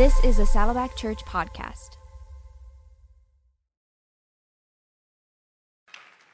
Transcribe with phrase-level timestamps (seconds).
[0.00, 1.98] This is a Saddleback Church podcast.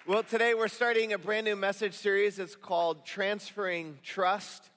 [0.07, 2.39] Well, today we're starting a brand new message series.
[2.39, 4.71] It's called Transferring Trust.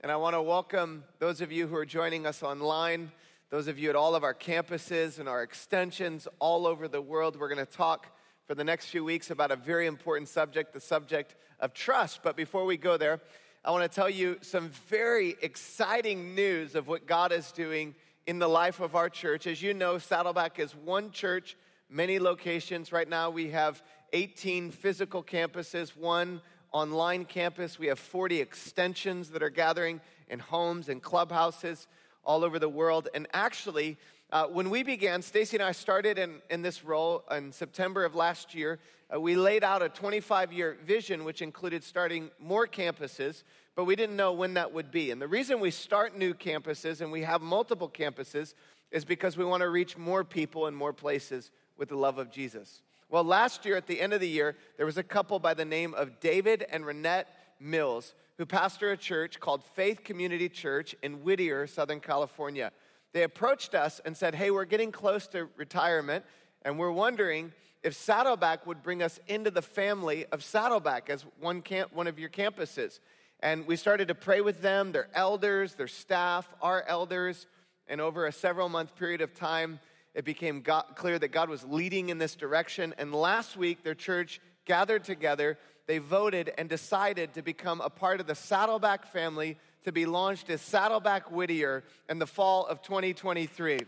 [0.00, 3.10] And I want to welcome those of you who are joining us online,
[3.50, 7.36] those of you at all of our campuses and our extensions all over the world.
[7.36, 8.06] We're going to talk
[8.46, 12.20] for the next few weeks about a very important subject, the subject of trust.
[12.22, 13.20] But before we go there,
[13.64, 18.38] I want to tell you some very exciting news of what God is doing in
[18.40, 19.46] the life of our church.
[19.46, 21.56] As you know, Saddleback is one church,
[21.88, 22.90] many locations.
[22.90, 26.40] Right now, we have 18 physical campuses, one
[26.72, 27.78] online campus.
[27.78, 31.86] We have 40 extensions that are gathering in homes and clubhouses
[32.24, 33.08] all over the world.
[33.14, 33.96] And actually,
[34.32, 38.16] uh, when we began, Stacy and I started in, in this role in September of
[38.16, 38.80] last year.
[39.14, 43.44] Uh, we laid out a 25 year vision, which included starting more campuses,
[43.76, 45.10] but we didn't know when that would be.
[45.12, 48.54] And the reason we start new campuses and we have multiple campuses
[48.90, 52.30] is because we want to reach more people in more places with the love of
[52.30, 52.82] Jesus.
[53.08, 55.64] Well, last year, at the end of the year, there was a couple by the
[55.64, 57.26] name of David and Renette
[57.60, 62.72] Mills who pastor a church called Faith Community Church in Whittier, Southern California.
[63.12, 66.24] They approached us and said, Hey, we're getting close to retirement,
[66.62, 71.62] and we're wondering if Saddleback would bring us into the family of Saddleback as one,
[71.62, 72.98] camp, one of your campuses.
[73.40, 77.46] And we started to pray with them, their elders, their staff, our elders,
[77.86, 79.78] and over a several month period of time,
[80.14, 82.94] it became God, clear that God was leading in this direction.
[82.96, 85.58] And last week, their church gathered together.
[85.86, 90.50] They voted and decided to become a part of the Saddleback family to be launched
[90.50, 93.80] as Saddleback Whittier in the fall of 2023.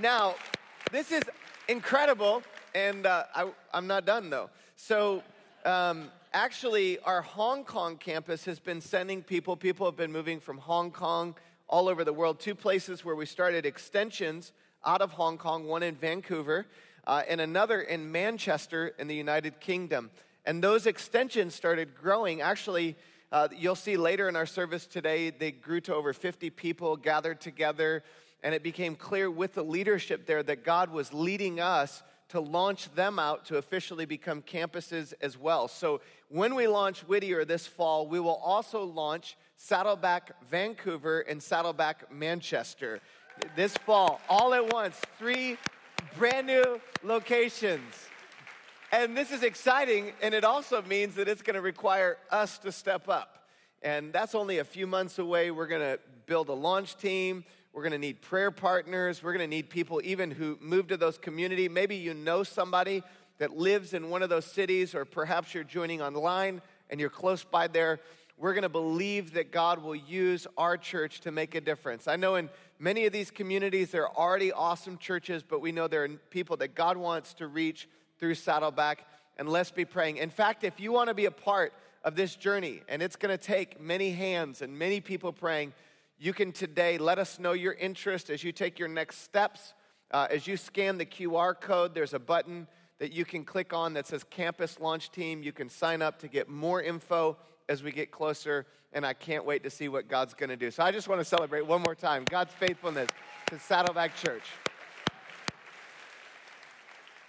[0.00, 0.34] Now,
[0.90, 1.22] this is
[1.68, 2.42] incredible,
[2.74, 4.50] and uh, I, am not done though.
[4.76, 5.22] So,
[5.64, 10.58] um, actually, our Hong Kong campus has been sending people, people have been moving from
[10.58, 11.34] Hong Kong
[11.68, 14.52] all over the world, two places where we started extensions
[14.84, 16.66] out of Hong Kong, one in Vancouver,
[17.06, 20.10] uh, and another in Manchester in the United Kingdom.
[20.44, 22.40] And those extensions started growing.
[22.40, 22.96] Actually,
[23.32, 27.40] uh, you'll see later in our service today, they grew to over 50 people gathered
[27.40, 28.02] together.
[28.42, 32.92] And it became clear with the leadership there that God was leading us to launch
[32.94, 35.68] them out to officially become campuses as well.
[35.68, 42.12] So when we launch Whittier this fall, we will also launch Saddleback Vancouver and Saddleback
[42.12, 43.00] Manchester
[43.56, 45.56] this fall, all at once, three
[46.16, 48.08] brand new locations.
[48.92, 52.72] And this is exciting, and it also means that it's going to require us to
[52.72, 53.46] step up.
[53.82, 55.50] And that's only a few months away.
[55.50, 57.44] We're going to build a launch team.
[57.72, 59.22] We're going to need prayer partners.
[59.22, 61.68] We're going to need people even who move to those community.
[61.68, 63.02] Maybe you know somebody
[63.38, 66.60] that lives in one of those cities, or perhaps you're joining online
[66.90, 68.00] and you're close by there.
[68.36, 72.08] We're going to believe that God will use our church to make a difference.
[72.08, 75.88] I know in many of these communities, there are already awesome churches, but we know
[75.88, 77.88] there are people that God wants to reach
[78.18, 79.06] through Saddleback,
[79.38, 80.16] and let's be praying.
[80.16, 83.36] In fact, if you want to be a part of this journey, and it's going
[83.36, 85.72] to take many hands and many people praying,
[86.22, 89.72] you can today let us know your interest as you take your next steps.
[90.10, 93.94] Uh, as you scan the QR code, there's a button that you can click on
[93.94, 95.42] that says Campus Launch Team.
[95.42, 97.38] You can sign up to get more info
[97.70, 100.70] as we get closer, and I can't wait to see what God's going to do.
[100.70, 103.08] So I just want to celebrate one more time God's faithfulness
[103.46, 104.44] to Saddleback Church.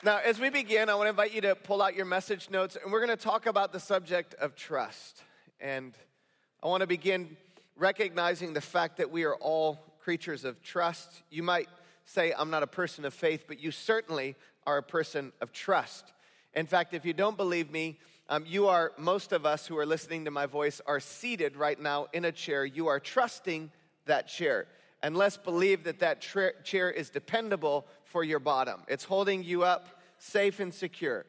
[0.03, 2.75] Now, as we begin, I want to invite you to pull out your message notes,
[2.75, 5.23] and we're going to talk about the subject of trust.
[5.61, 5.93] And
[6.61, 7.37] I want to begin
[7.81, 11.23] recognizing the fact that we are all creatures of trust.
[11.31, 11.67] You might
[12.05, 14.35] say, I'm not a person of faith, but you certainly
[14.67, 16.13] are a person of trust.
[16.53, 17.97] In fact, if you don't believe me,
[18.29, 21.79] um, you are, most of us who are listening to my voice, are seated right
[21.79, 22.63] now in a chair.
[22.63, 23.71] You are trusting
[24.05, 24.67] that chair.
[25.01, 28.83] And let's believe that that tra- chair is dependable for your bottom.
[28.87, 29.87] It's holding you up
[30.19, 31.25] safe and secure.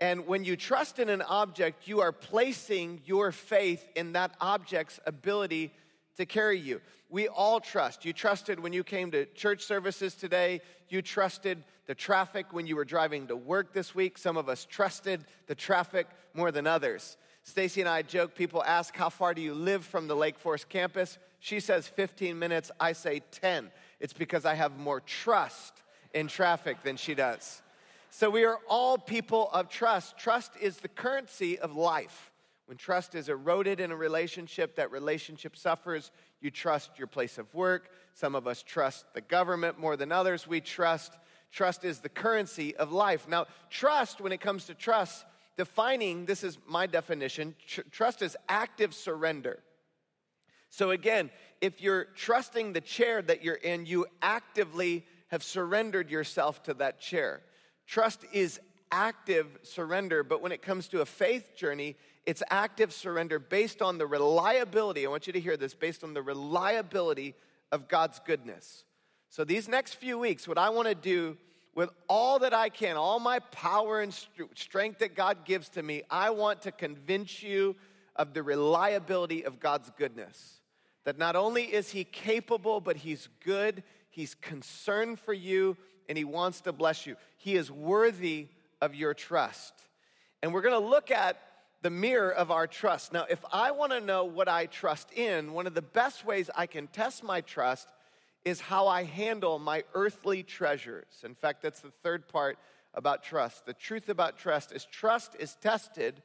[0.00, 4.98] And when you trust in an object, you are placing your faith in that object's
[5.06, 5.72] ability
[6.16, 6.80] to carry you.
[7.08, 8.04] We all trust.
[8.04, 10.62] You trusted when you came to church services today.
[10.88, 14.16] You trusted the traffic when you were driving to work this week.
[14.16, 17.18] Some of us trusted the traffic more than others.
[17.44, 20.68] Stacy and I joke, people ask, How far do you live from the Lake Forest
[20.68, 21.18] campus?
[21.40, 22.70] She says 15 minutes.
[22.80, 23.70] I say 10.
[24.00, 25.82] It's because I have more trust
[26.14, 27.62] in traffic than she does.
[28.10, 30.18] So we are all people of trust.
[30.18, 32.31] Trust is the currency of life.
[32.72, 36.10] When trust is eroded in a relationship, that relationship suffers.
[36.40, 37.90] You trust your place of work.
[38.14, 40.46] Some of us trust the government more than others.
[40.46, 41.12] We trust.
[41.50, 43.28] Trust is the currency of life.
[43.28, 45.26] Now, trust, when it comes to trust,
[45.58, 49.62] defining this is my definition tr- trust is active surrender.
[50.70, 51.28] So, again,
[51.60, 57.00] if you're trusting the chair that you're in, you actively have surrendered yourself to that
[57.00, 57.42] chair.
[57.86, 58.60] Trust is
[58.90, 63.98] active surrender, but when it comes to a faith journey, it's active surrender based on
[63.98, 65.06] the reliability.
[65.06, 67.34] I want you to hear this based on the reliability
[67.70, 68.84] of God's goodness.
[69.28, 71.36] So, these next few weeks, what I want to do
[71.74, 74.14] with all that I can, all my power and
[74.54, 77.76] strength that God gives to me, I want to convince you
[78.14, 80.60] of the reliability of God's goodness.
[81.04, 85.76] That not only is He capable, but He's good, He's concerned for you,
[86.08, 87.16] and He wants to bless you.
[87.38, 88.48] He is worthy
[88.80, 89.72] of your trust.
[90.42, 91.40] And we're gonna look at
[91.82, 93.12] the mirror of our trust.
[93.12, 96.66] Now, if I wanna know what I trust in, one of the best ways I
[96.66, 97.88] can test my trust
[98.44, 101.22] is how I handle my earthly treasures.
[101.24, 102.58] In fact, that's the third part
[102.94, 103.66] about trust.
[103.66, 106.22] The truth about trust is trust is tested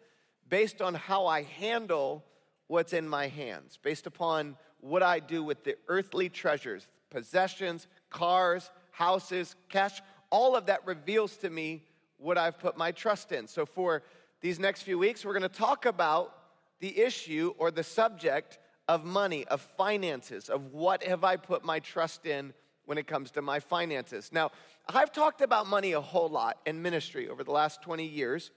[0.49, 2.23] based on how I handle
[2.67, 8.69] what's in my hands, based upon what I do with the earthly treasures, possessions, cars,
[8.91, 10.01] houses, cash.
[10.29, 11.83] All of that reveals to me
[12.17, 13.47] what I've put my trust in.
[13.47, 14.03] So, for
[14.41, 16.33] these next few weeks, we're going to talk about
[16.79, 21.79] the issue or the subject of money, of finances, of what have I put my
[21.79, 22.53] trust in
[22.85, 24.29] when it comes to my finances.
[24.31, 24.51] Now,
[24.87, 28.51] I've talked about money a whole lot in ministry over the last 20 years,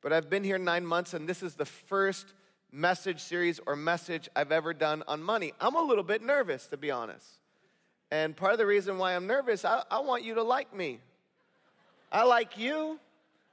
[0.00, 2.32] but I've been here nine months, and this is the first
[2.72, 5.52] message series or message I've ever done on money.
[5.60, 7.26] I'm a little bit nervous, to be honest.
[8.10, 11.00] And part of the reason why I'm nervous, I, I want you to like me.
[12.10, 12.98] I like you,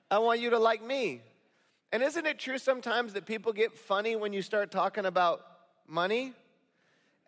[0.09, 1.21] I want you to like me.
[1.91, 5.41] And isn't it true sometimes that people get funny when you start talking about
[5.87, 6.33] money.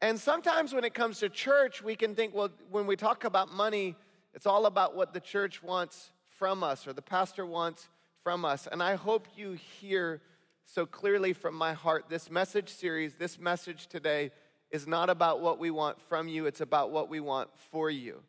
[0.01, 3.54] And sometimes when it comes to church, we can think, well, when we talk about
[3.54, 3.95] money,
[4.33, 7.89] it's all about what the church wants from us or the pastor wants
[8.24, 8.68] from us.
[8.71, 10.21] And I hope you hear
[10.65, 14.31] so clearly from my heart this message series, this message today
[14.71, 18.21] is not about what we want from you, it's about what we want for you.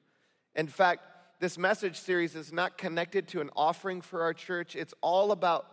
[0.54, 1.02] In fact,
[1.40, 5.66] this message series is not connected to an offering for our church, it's all about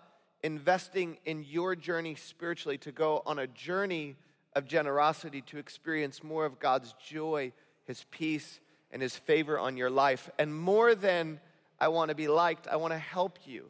[0.44, 4.16] investing in your journey spiritually to go on a journey
[4.56, 7.54] of generosity to experience more of God's joy,
[7.86, 8.60] His peace,
[8.92, 10.30] and His favor on your life.
[10.38, 11.40] And more than
[11.80, 13.70] I want to be liked, I want to help you.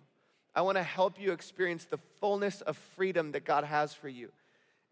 [0.53, 4.31] I want to help you experience the fullness of freedom that God has for you.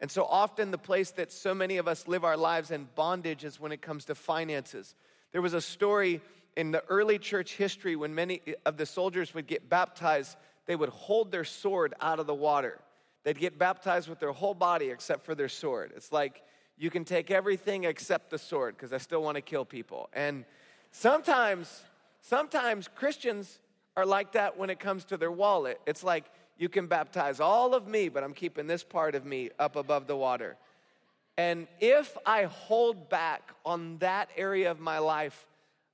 [0.00, 3.44] And so often, the place that so many of us live our lives in bondage
[3.44, 4.94] is when it comes to finances.
[5.32, 6.22] There was a story
[6.56, 10.36] in the early church history when many of the soldiers would get baptized,
[10.70, 12.78] they would hold their sword out of the water.
[13.24, 15.90] They'd get baptized with their whole body except for their sword.
[15.96, 16.44] It's like
[16.78, 20.08] you can take everything except the sword because I still want to kill people.
[20.12, 20.44] And
[20.92, 21.82] sometimes,
[22.20, 23.58] sometimes Christians
[23.96, 25.80] are like that when it comes to their wallet.
[25.88, 26.26] It's like
[26.56, 30.06] you can baptize all of me, but I'm keeping this part of me up above
[30.06, 30.56] the water.
[31.36, 35.48] And if I hold back on that area of my life,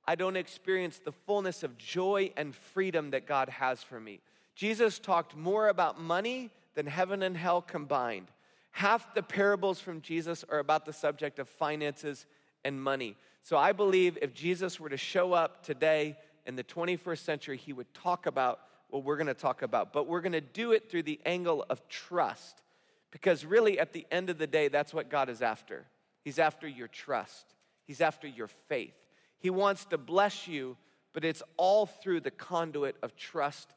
[0.07, 4.21] I don't experience the fullness of joy and freedom that God has for me.
[4.57, 8.27] Jesus talked more about money than heaven and hell combined.
[8.73, 12.27] Half the parables from Jesus are about the subject of finances
[12.65, 13.17] and money.
[13.43, 16.17] So I believe if Jesus were to show up today
[16.47, 19.93] in the 21st century, he would talk about what we're going to talk about.
[19.93, 22.63] But we're going to do it through the angle of trust.
[23.11, 25.87] Because really, at the end of the day, that's what God is after.
[26.23, 27.55] He's after your trust,
[27.85, 28.95] He's after your faith.
[29.39, 30.77] He wants to bless you,
[31.13, 33.73] but it's all through the conduit of trust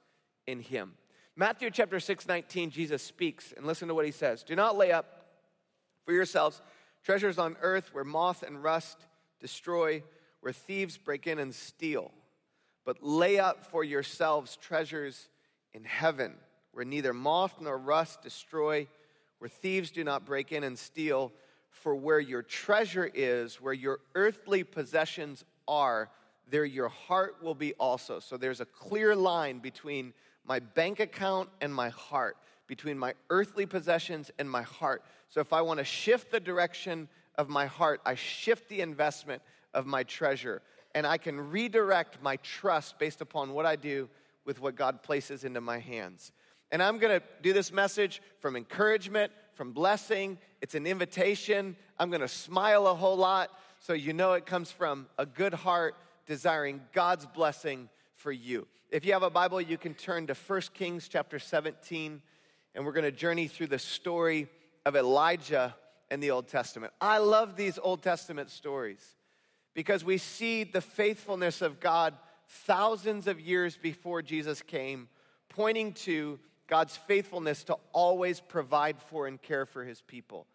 [0.47, 0.93] in Him.
[1.35, 4.91] Matthew chapter 6, 19, Jesus speaks, and listen to what he says Do not lay
[4.91, 5.25] up
[6.05, 6.61] for yourselves
[7.03, 8.97] treasures on earth where moth and rust
[9.39, 10.03] destroy,
[10.41, 12.11] where thieves break in and steal,
[12.85, 15.29] but lay up for yourselves treasures
[15.73, 16.33] in heaven
[16.71, 18.87] where neither moth nor rust destroy,
[19.39, 21.31] where thieves do not break in and steal.
[21.69, 26.09] For where your treasure is, where your earthly possessions are,
[26.49, 28.19] there your heart will be also.
[28.19, 30.13] So there's a clear line between
[30.49, 35.03] my bank account and my heart, between my earthly possessions and my heart.
[35.29, 39.41] So if I want to shift the direction of my heart, I shift the investment
[39.73, 40.61] of my treasure.
[40.93, 44.09] And I can redirect my trust based upon what I do
[44.45, 46.31] with what God places into my hands.
[46.71, 50.37] And I'm going to do this message from encouragement, from blessing.
[50.61, 51.75] It's an invitation.
[51.99, 55.53] I'm going to smile a whole lot so you know it comes from a good
[55.53, 58.67] heart desiring God's blessing for you.
[58.91, 62.21] If you have a Bible, you can turn to 1 Kings chapter 17,
[62.75, 64.47] and we're going to journey through the story
[64.85, 65.73] of Elijah
[66.11, 66.91] in the Old Testament.
[66.99, 69.15] I love these Old Testament stories
[69.73, 72.13] because we see the faithfulness of God
[72.47, 75.07] thousands of years before Jesus came,
[75.47, 80.45] pointing to God's faithfulness to always provide for and care for his people.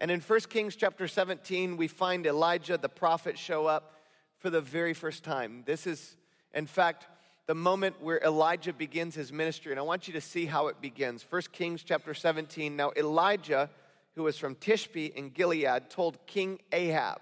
[0.00, 3.92] And in 1 Kings chapter 17, we find Elijah the prophet show up
[4.38, 5.62] for the very first time.
[5.64, 6.16] This is,
[6.54, 7.06] in fact,
[7.46, 9.72] the moment where Elijah begins his ministry.
[9.72, 11.24] And I want you to see how it begins.
[11.28, 12.74] 1 Kings chapter 17.
[12.74, 13.68] Now, Elijah,
[14.14, 17.20] who was from Tishbe in Gilead, told King Ahab,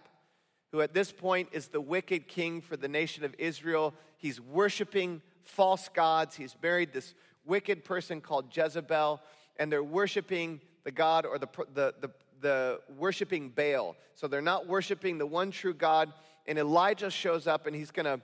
[0.71, 3.95] who at this point is the wicked king for the nation of Israel.
[4.17, 6.37] He's worshiping false gods.
[6.37, 9.21] He's married this wicked person called Jezebel,
[9.59, 12.11] and they're worshiping the God or the, the, the,
[12.41, 13.97] the worshiping Baal.
[14.15, 16.13] So they're not worshiping the one true God.
[16.47, 18.21] And Elijah shows up and he's going to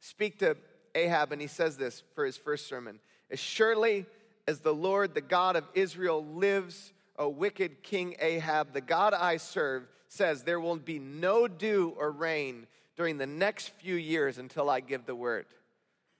[0.00, 0.56] speak to
[0.94, 3.00] Ahab, and he says this for his first sermon
[3.30, 4.06] As surely
[4.46, 9.36] as the Lord, the God of Israel, lives, O wicked King Ahab, the God I
[9.36, 14.70] serve, says, There will be no dew or rain during the next few years until
[14.70, 15.46] I give the word.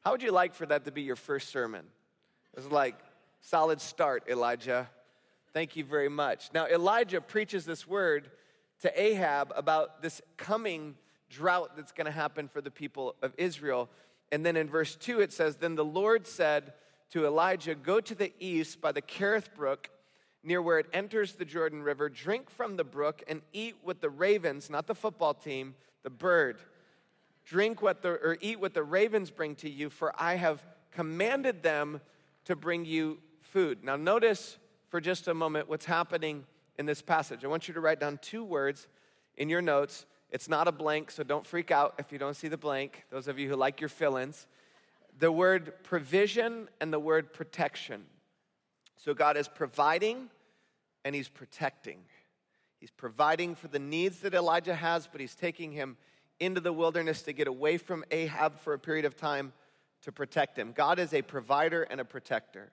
[0.05, 1.85] How would you like for that to be your first sermon?
[2.55, 2.97] It was like,
[3.41, 4.89] solid start, Elijah.
[5.53, 6.51] Thank you very much.
[6.53, 8.31] Now, Elijah preaches this word
[8.83, 10.97] to Ahab about this coming
[11.29, 13.89] drought that's going to happen for the people of Israel.
[14.33, 16.73] And then in verse 2, it says, Then the Lord said
[17.11, 19.91] to Elijah, Go to the east by the Kerith brook,
[20.43, 24.11] near where it enters the Jordan River, drink from the brook, and eat with the
[24.11, 26.59] ravens, not the football team, the bird,
[27.45, 31.63] drink what the, or eat what the ravens bring to you, for I have commanded
[31.63, 32.01] them
[32.45, 33.83] to bring you food.
[33.83, 34.59] Now, notice
[34.89, 36.45] for just a moment what's happening
[36.79, 37.45] in this passage.
[37.45, 38.87] I want you to write down two words
[39.37, 40.07] in your notes.
[40.31, 43.29] It's not a blank, so don't freak out if you don't see the blank, those
[43.29, 44.47] of you who like your fill ins.
[45.19, 48.05] The word provision and the word protection.
[48.97, 50.29] So God is providing
[51.05, 51.99] and He's protecting.
[52.79, 55.97] He's providing for the needs that Elijah has, but He's taking him
[56.41, 59.53] into the wilderness to get away from Ahab for a period of time
[60.03, 60.73] to protect him.
[60.73, 62.71] God is a provider and a protector.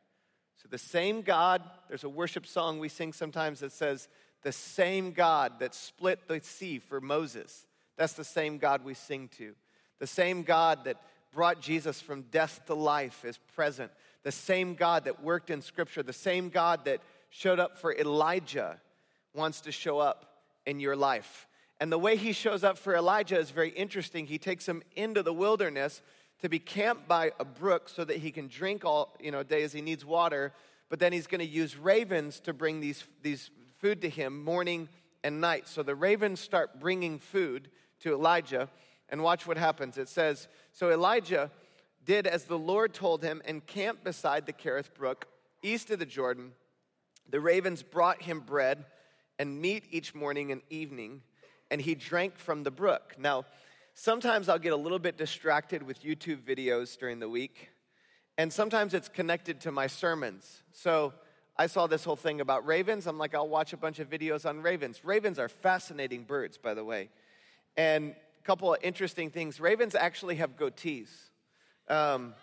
[0.62, 4.08] So, the same God, there's a worship song we sing sometimes that says,
[4.46, 7.66] The same God that split the sea for Moses.
[7.98, 9.56] That's the same God we sing to.
[9.98, 11.02] The same God that
[11.34, 13.92] brought Jesus from death to life is present.
[14.22, 18.80] The same God that worked in Scripture, the same God that showed up for Elijah
[19.34, 21.48] wants to show up in your life.
[21.80, 24.28] And the way he shows up for Elijah is very interesting.
[24.28, 26.04] He takes him into the wilderness
[26.44, 29.64] to be camped by a brook so that he can drink all you know day
[29.64, 30.54] as he needs water
[30.90, 33.50] but then he's going to use ravens to bring these, these
[33.86, 34.90] food to him morning
[35.24, 35.68] and night.
[35.68, 38.68] So the ravens start bringing food to elijah
[39.10, 40.00] and watch what happens.
[40.00, 41.52] It says so elijah
[42.04, 45.28] did as the lord told him and camped beside the kerith brook
[45.62, 46.54] east of the jordan.
[47.30, 48.86] The ravens brought him bread
[49.38, 51.22] and meat each morning and evening
[51.70, 53.14] and he drank from the brook.
[53.20, 53.46] Now
[53.94, 57.70] Sometimes I'll get a little bit distracted with YouTube videos during the week,
[58.36, 60.64] and sometimes it's connected to my sermons.
[60.74, 61.14] So
[61.58, 63.08] I saw this whole thing about ravens.
[63.08, 65.06] I'm like, I'll watch a bunch of videos on ravens.
[65.06, 67.10] Ravens are fascinating birds, by the way.
[67.78, 71.10] And a couple of interesting things ravens actually have goatees.
[71.88, 72.34] Um,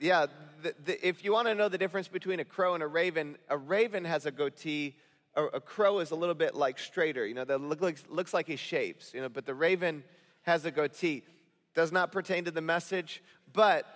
[0.00, 0.26] yeah,
[0.62, 3.36] the, the, if you want to know the difference between a crow and a raven,
[3.48, 4.96] a raven has a goatee.
[5.34, 8.34] A, a crow is a little bit like straighter, you know, that look, looks, looks
[8.34, 10.04] like he shaves, you know, but the raven
[10.42, 11.22] has a goatee.
[11.74, 13.86] Does not pertain to the message, but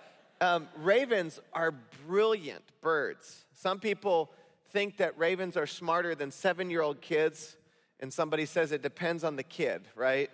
[0.41, 1.73] um, ravens are
[2.07, 3.45] brilliant birds.
[3.55, 4.31] Some people
[4.71, 7.55] think that ravens are smarter than seven year old kids,
[7.99, 10.29] and somebody says it depends on the kid, right?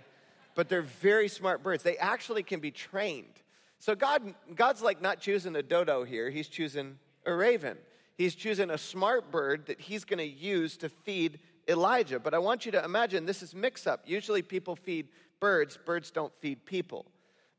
[0.55, 1.83] But they're very smart birds.
[1.83, 3.33] They actually can be trained.
[3.79, 7.77] So God, God's like not choosing a dodo here, He's choosing a raven.
[8.17, 12.19] He's choosing a smart bird that He's gonna use to feed Elijah.
[12.19, 14.03] But I want you to imagine this is mix up.
[14.05, 15.07] Usually people feed
[15.39, 17.05] birds, birds don't feed people.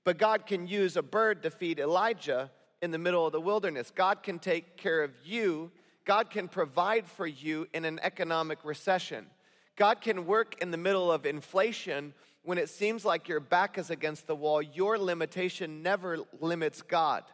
[0.04, 2.50] But God can use a bird to feed Elijah
[2.82, 3.92] in the middle of the wilderness.
[3.94, 5.70] God can take care of you.
[6.04, 9.26] God can provide for you in an economic recession.
[9.76, 13.90] God can work in the middle of inflation when it seems like your back is
[13.90, 14.62] against the wall.
[14.62, 17.24] Your limitation never limits God.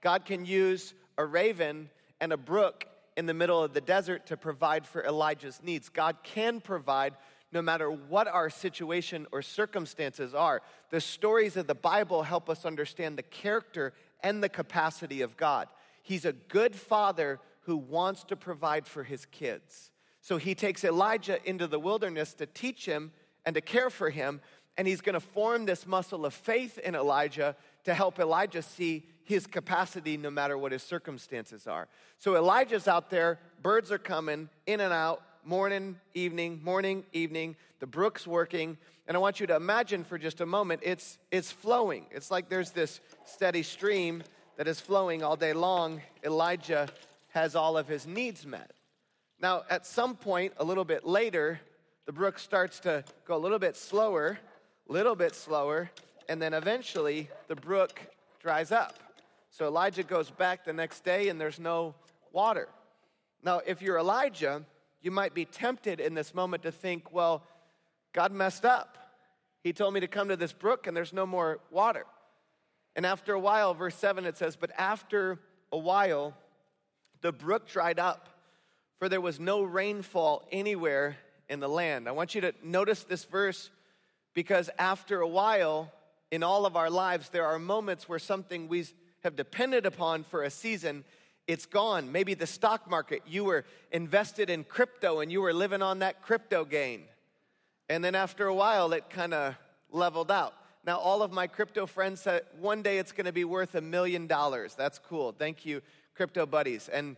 [0.00, 1.90] God can use a raven
[2.20, 5.88] and a brook in the middle of the desert to provide for Elijah's needs.
[5.88, 7.14] God can provide
[7.54, 10.60] no matter what our situation or circumstances are.
[10.90, 15.68] The stories of the Bible help us understand the character and the capacity of God.
[16.02, 19.92] He's a good father who wants to provide for his kids.
[20.20, 23.12] So he takes Elijah into the wilderness to teach him
[23.46, 24.40] and to care for him,
[24.76, 29.46] and he's to form this muscle of faith in Elijah to help Elijah see his
[29.46, 31.88] capacity no matter what his circumstances are.
[32.18, 37.56] So Elijah's out there, birds are coming in and out, morning, evening, morning, evening.
[37.80, 38.78] The brook's working.
[39.06, 42.06] And I want you to imagine for just a moment it's, it's flowing.
[42.10, 44.22] It's like there's this steady stream
[44.56, 46.00] that is flowing all day long.
[46.24, 46.88] Elijah
[47.30, 48.70] has all of his needs met.
[49.40, 51.60] Now, at some point, a little bit later,
[52.06, 54.38] the brook starts to go a little bit slower,
[54.88, 55.90] little bit slower,
[56.28, 58.00] and then eventually the brook
[58.40, 58.98] dries up.
[59.50, 61.94] So Elijah goes back the next day and there's no
[62.32, 62.68] water.
[63.42, 64.64] Now, if you're Elijah,
[65.04, 67.42] you might be tempted in this moment to think, well,
[68.14, 68.96] God messed up.
[69.62, 72.06] He told me to come to this brook and there's no more water.
[72.96, 75.38] And after a while, verse 7, it says, But after
[75.70, 76.34] a while,
[77.20, 78.30] the brook dried up,
[78.98, 81.18] for there was no rainfall anywhere
[81.50, 82.08] in the land.
[82.08, 83.68] I want you to notice this verse
[84.32, 85.92] because after a while,
[86.30, 88.86] in all of our lives, there are moments where something we
[89.22, 91.04] have depended upon for a season,
[91.46, 92.10] it's gone.
[92.10, 96.22] Maybe the stock market, you were invested in crypto and you were living on that
[96.22, 97.02] crypto gain.
[97.88, 99.54] And then after a while, it kind of
[99.90, 100.54] leveled out.
[100.86, 103.80] Now, all of my crypto friends said one day it's going to be worth a
[103.80, 104.74] million dollars.
[104.74, 105.32] That's cool.
[105.32, 105.82] Thank you,
[106.14, 106.88] crypto buddies.
[106.88, 107.16] And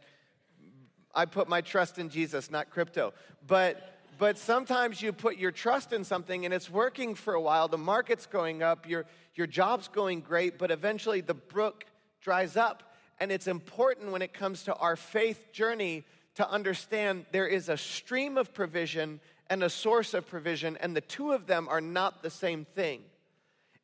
[1.15, 3.13] I put my trust in Jesus, not crypto.
[3.47, 7.69] But but sometimes you put your trust in something and it's working for a while.
[7.69, 9.05] The market's going up, your,
[9.35, 11.85] your job's going great, but eventually the brook
[12.23, 12.86] dries up.
[13.19, 16.05] And it's important when it comes to our faith journey
[16.35, 21.01] to understand there is a stream of provision and a source of provision, and the
[21.01, 23.03] two of them are not the same thing.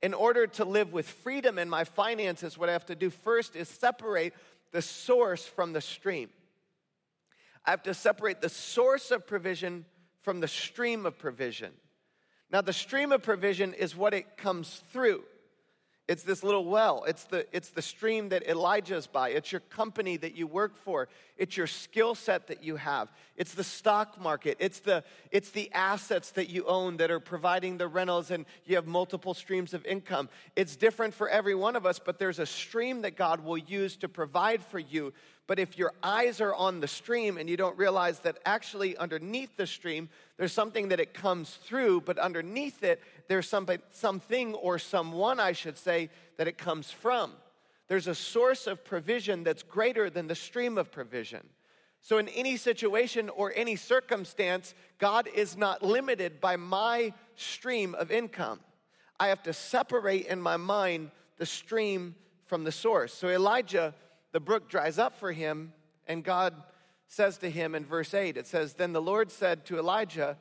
[0.02, 3.54] In order to live with freedom in my finances, what I have to do first
[3.54, 4.34] is separate
[4.72, 6.30] the source from the stream.
[7.64, 9.84] I have to separate the source of provision
[10.22, 11.72] from the stream of provision.
[12.50, 15.22] Now, the stream of provision is what it comes through.
[16.12, 17.04] It's this little well.
[17.08, 19.30] It's the, it's the stream that Elijah's by.
[19.30, 21.08] It's your company that you work for.
[21.38, 23.10] It's your skill set that you have.
[23.38, 24.58] It's the stock market.
[24.60, 28.76] It's the, it's the assets that you own that are providing the rentals and you
[28.76, 30.28] have multiple streams of income.
[30.54, 33.96] It's different for every one of us, but there's a stream that God will use
[33.96, 35.14] to provide for you.
[35.46, 39.56] But if your eyes are on the stream and you don't realize that actually underneath
[39.56, 43.00] the stream, there's something that it comes through, but underneath it,
[43.32, 47.32] there's something, something or someone, I should say, that it comes from.
[47.88, 51.48] There's a source of provision that's greater than the stream of provision.
[52.02, 58.10] So, in any situation or any circumstance, God is not limited by my stream of
[58.10, 58.60] income.
[59.18, 63.14] I have to separate in my mind the stream from the source.
[63.14, 63.94] So, Elijah
[64.32, 65.72] the brook dries up for him,
[66.06, 66.54] and God
[67.06, 70.36] says to him in verse 8, it says, Then the Lord said to Elijah,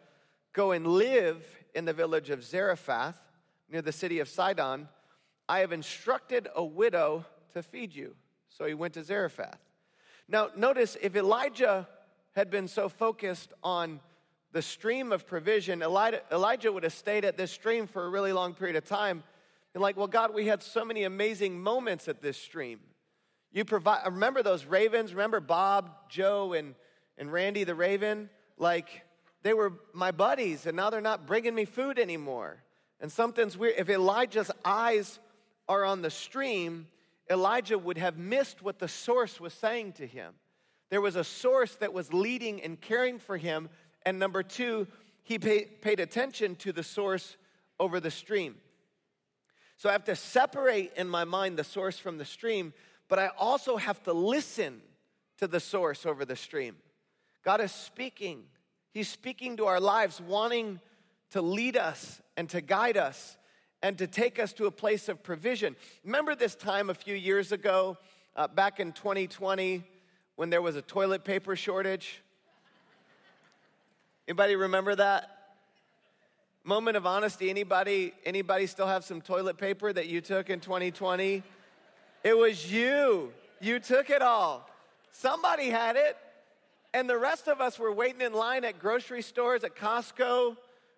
[0.53, 3.19] Go and live in the village of Zarephath,
[3.69, 4.87] near the city of Sidon.
[5.47, 8.15] I have instructed a widow to feed you.
[8.49, 9.59] So he went to Zarephath.
[10.27, 11.87] Now, notice if Elijah
[12.33, 13.99] had been so focused on
[14.53, 18.53] the stream of provision, Elijah would have stayed at this stream for a really long
[18.53, 19.23] period of time.
[19.73, 22.79] And, like, well, God, we had so many amazing moments at this stream.
[23.53, 25.13] You provide, remember those ravens?
[25.13, 26.75] Remember Bob, Joe, and,
[27.17, 28.29] and Randy the raven?
[28.57, 29.03] Like,
[29.43, 32.63] they were my buddies, and now they're not bringing me food anymore.
[32.99, 33.75] And something's weird.
[33.77, 35.19] If Elijah's eyes
[35.67, 36.87] are on the stream,
[37.29, 40.33] Elijah would have missed what the source was saying to him.
[40.89, 43.69] There was a source that was leading and caring for him.
[44.05, 44.87] And number two,
[45.23, 47.37] he pay, paid attention to the source
[47.79, 48.55] over the stream.
[49.77, 52.73] So I have to separate in my mind the source from the stream
[53.11, 54.81] but I also have to listen
[55.39, 56.77] to the source over the stream.
[57.43, 58.43] God is speaking.
[58.93, 60.79] He's speaking to our lives, wanting
[61.31, 63.37] to lead us and to guide us
[63.81, 65.75] and to take us to a place of provision.
[66.03, 67.97] Remember this time a few years ago,
[68.35, 69.83] uh, back in 2020,
[70.35, 72.21] when there was a toilet paper shortage?
[74.27, 75.29] Anybody remember that?
[76.63, 81.41] Moment of honesty, anybody anybody still have some toilet paper that you took in 2020?
[82.23, 83.33] It was you.
[83.59, 84.69] You took it all.
[85.11, 86.17] Somebody had it.
[86.93, 90.57] And the rest of us were waiting in line at grocery stores, at Costco,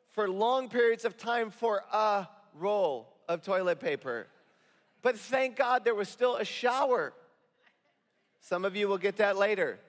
[0.09, 4.27] for long periods of time for a roll of toilet paper.
[5.01, 7.13] But thank God there was still a shower.
[8.39, 9.79] Some of you will get that later.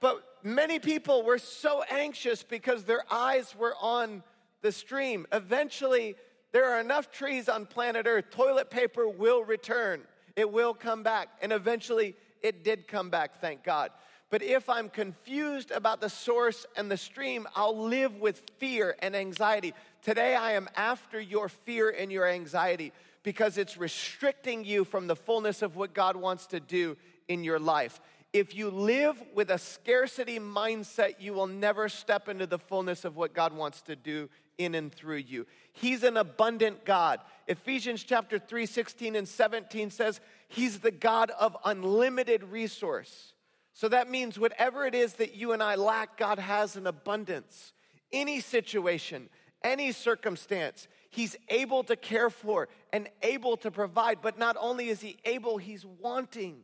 [0.00, 4.22] But many people were so anxious because their eyes were on
[4.60, 5.26] the stream.
[5.32, 6.16] Eventually,
[6.52, 10.02] there are enough trees on planet Earth, toilet paper will return.
[10.36, 11.28] It will come back.
[11.40, 13.90] And eventually, it did come back, thank God.
[14.28, 19.16] But if I'm confused about the source and the stream, I'll live with fear and
[19.16, 19.72] anxiety.
[20.02, 25.16] Today, I am after your fear and your anxiety because it's restricting you from the
[25.16, 27.98] fullness of what God wants to do in your life.
[28.34, 33.16] If you live with a scarcity mindset, you will never step into the fullness of
[33.16, 34.28] what God wants to do
[34.58, 35.46] in and through you.
[35.72, 37.20] He's an abundant God.
[37.46, 43.34] Ephesians chapter 3, 16 and 17 says, He's the God of unlimited resource.
[43.72, 47.72] So that means whatever it is that you and I lack, God has in abundance.
[48.12, 49.28] Any situation,
[49.62, 54.18] any circumstance, He's able to care for and able to provide.
[54.20, 56.62] But not only is He able, He's wanting.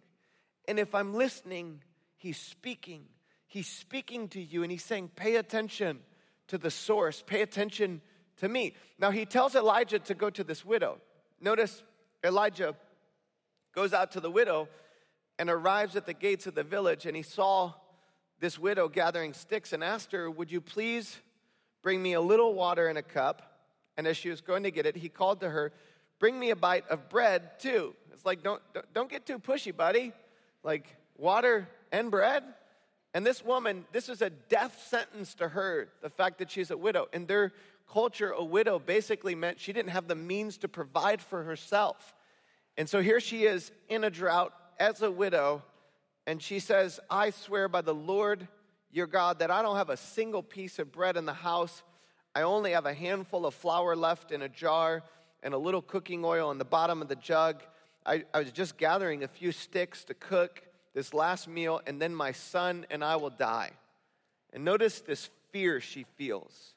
[0.69, 1.83] And if I'm listening,
[2.17, 3.05] He's speaking.
[3.47, 6.01] He's speaking to you and He's saying, pay attention
[6.49, 8.01] to the source, pay attention
[8.37, 8.75] to me.
[8.99, 10.99] Now, He tells Elijah to go to this widow.
[11.41, 11.83] Notice
[12.23, 12.77] Elijah
[13.75, 14.69] goes out to the widow
[15.39, 17.73] and arrives at the gates of the village, and he saw
[18.41, 21.19] this widow gathering sticks and asked her, Would you please
[21.83, 23.43] bring me a little water in a cup?
[23.97, 25.73] And as she was going to get it, he called to her,
[26.19, 27.95] Bring me a bite of bread too.
[28.13, 28.61] It's like, don't,
[28.93, 30.13] don't get too pushy, buddy.
[30.63, 32.45] Like, water and bread?
[33.15, 36.77] And this woman, this is a death sentence to her, the fact that she's a
[36.77, 37.09] widow.
[37.13, 37.53] In their
[37.91, 42.15] culture, a widow basically meant she didn't have the means to provide for herself.
[42.81, 45.63] And so here she is in a drought as a widow,
[46.27, 48.49] and she says, I swear by the Lord
[48.91, 51.83] your God that I don't have a single piece of bread in the house.
[52.35, 55.03] I only have a handful of flour left in a jar
[55.43, 57.63] and a little cooking oil in the bottom of the jug.
[58.07, 60.63] I, I was just gathering a few sticks to cook
[60.95, 63.73] this last meal, and then my son and I will die.
[64.55, 66.73] And notice this fear she feels.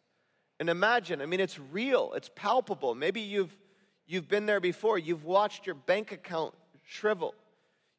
[0.60, 2.94] And imagine, I mean, it's real, it's palpable.
[2.94, 3.56] Maybe you've,
[4.14, 5.00] you've been there before.
[5.00, 6.54] You've watched your bank account
[6.86, 7.34] shrivel.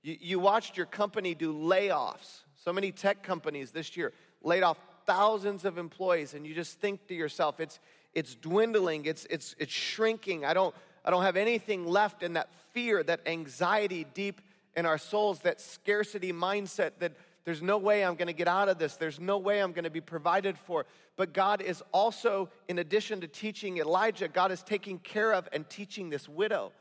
[0.02, 2.42] You, you watched your company do layoffs.
[2.64, 7.08] So many tech companies this year laid off thousands of employees, and you just think
[7.08, 7.80] to yourself, it's,
[8.14, 10.44] it's dwindling, it's, it's, it's shrinking.
[10.44, 10.74] I don't,
[11.04, 12.22] I don't have anything left.
[12.22, 14.40] And that fear, that anxiety deep
[14.76, 17.12] in our souls, that scarcity mindset that
[17.44, 18.96] there's no way I'm going to get out of this.
[18.96, 20.86] There's no way I'm going to be provided for.
[21.16, 25.68] But God is also, in addition to teaching Elijah, God is taking care of and
[25.68, 26.72] teaching this widow.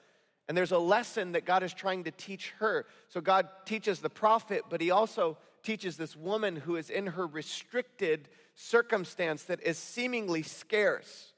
[0.47, 2.85] And there's a lesson that God is trying to teach her.
[3.09, 7.27] So God teaches the prophet, but he also teaches this woman who is in her
[7.27, 11.33] restricted circumstance that is seemingly scarce.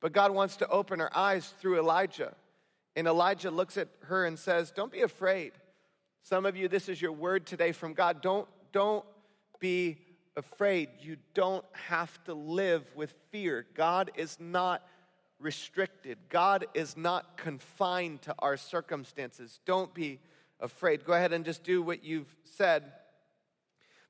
[0.00, 2.34] But God wants to open her eyes through Elijah.
[2.96, 5.52] And Elijah looks at her and says, Don't be afraid.
[6.22, 8.20] Some of you, this is your word today from God.
[8.20, 9.04] Don't, don't
[9.60, 9.98] be
[10.36, 10.88] afraid.
[11.00, 13.66] You don't have to live with fear.
[13.74, 14.86] God is not
[15.40, 16.18] restricted.
[16.28, 19.60] God is not confined to our circumstances.
[19.64, 20.20] Don't be
[20.60, 21.04] afraid.
[21.04, 22.92] Go ahead and just do what you've said.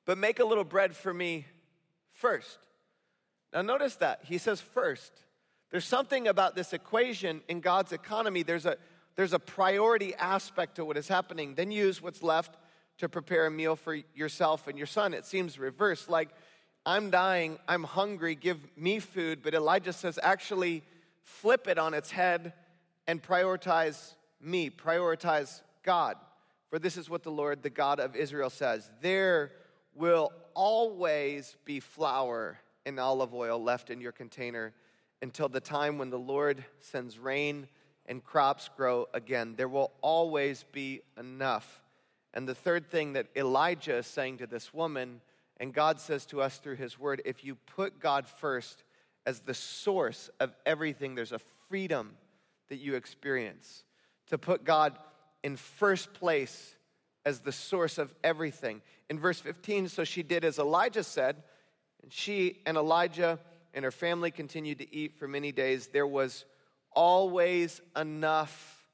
[0.05, 1.45] But make a little bread for me
[2.13, 2.57] first.
[3.53, 4.21] Now, notice that.
[4.23, 5.11] He says first.
[5.71, 8.43] There's something about this equation in God's economy.
[8.43, 8.77] There's a,
[9.15, 11.55] there's a priority aspect to what is happening.
[11.55, 12.57] Then use what's left
[12.99, 15.13] to prepare a meal for yourself and your son.
[15.13, 16.09] It seems reversed.
[16.09, 16.29] Like,
[16.85, 19.39] I'm dying, I'm hungry, give me food.
[19.43, 20.83] But Elijah says, actually,
[21.23, 22.53] flip it on its head
[23.07, 26.15] and prioritize me, prioritize God.
[26.69, 29.51] For this is what the Lord, the God of Israel, says There
[29.95, 34.73] will always be flour and olive oil left in your container
[35.21, 37.67] until the time when the Lord sends rain
[38.05, 39.55] and crops grow again.
[39.57, 41.81] There will always be enough.
[42.33, 45.21] And the third thing that Elijah is saying to this woman,
[45.57, 48.83] and God says to us through his word, if you put God first,
[49.25, 52.15] as the source of everything, there's a freedom
[52.69, 53.83] that you experience.
[54.27, 54.97] To put God
[55.43, 56.75] in first place
[57.25, 58.81] as the source of everything.
[59.09, 61.43] In verse 15, so she did as Elijah said,
[62.01, 63.39] and she and Elijah
[63.73, 65.87] and her family continued to eat for many days.
[65.87, 66.45] There was
[66.91, 68.87] always enough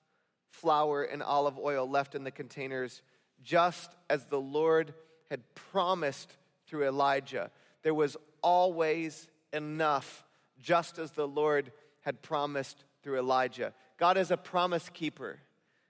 [0.49, 3.01] flour and olive oil left in the containers,
[3.45, 4.93] just as the Lord
[5.29, 6.35] had promised
[6.67, 7.51] through Elijah.
[7.83, 10.25] There was always enough,
[10.59, 13.73] just as the Lord had promised through Elijah.
[13.97, 15.39] God is a promise keeper.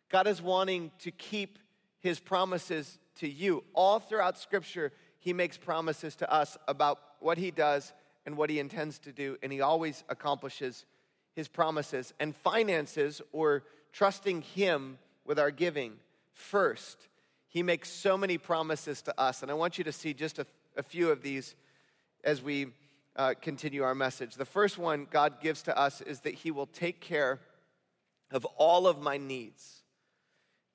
[0.10, 1.58] God is wanting to keep
[2.00, 3.64] his promises to you.
[3.74, 7.94] All throughout Scripture, he makes promises to us about what he does
[8.26, 10.86] and what he intends to do, and he always accomplishes
[11.34, 12.14] his promises.
[12.20, 13.64] And finances, or
[13.94, 15.94] trusting him with our giving,
[16.34, 17.08] first,
[17.56, 19.42] he makes so many promises to us.
[19.42, 21.56] And I want you to see just a, a few of these
[22.22, 22.74] as we
[23.16, 24.36] uh, continue our message.
[24.36, 27.40] The first one God gives to us is that He will take care
[28.30, 29.84] of all of my needs.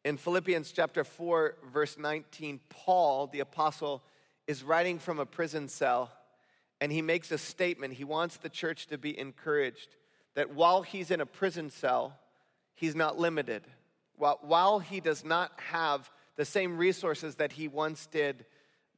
[0.07, 4.03] In Philippians chapter 4, verse 19, Paul, the apostle,
[4.47, 6.11] is writing from a prison cell
[6.81, 7.93] and he makes a statement.
[7.93, 9.97] He wants the church to be encouraged
[10.35, 12.19] that while he's in a prison cell,
[12.75, 13.64] he's not limited.
[14.16, 18.45] While, while he does not have the same resources that he once did,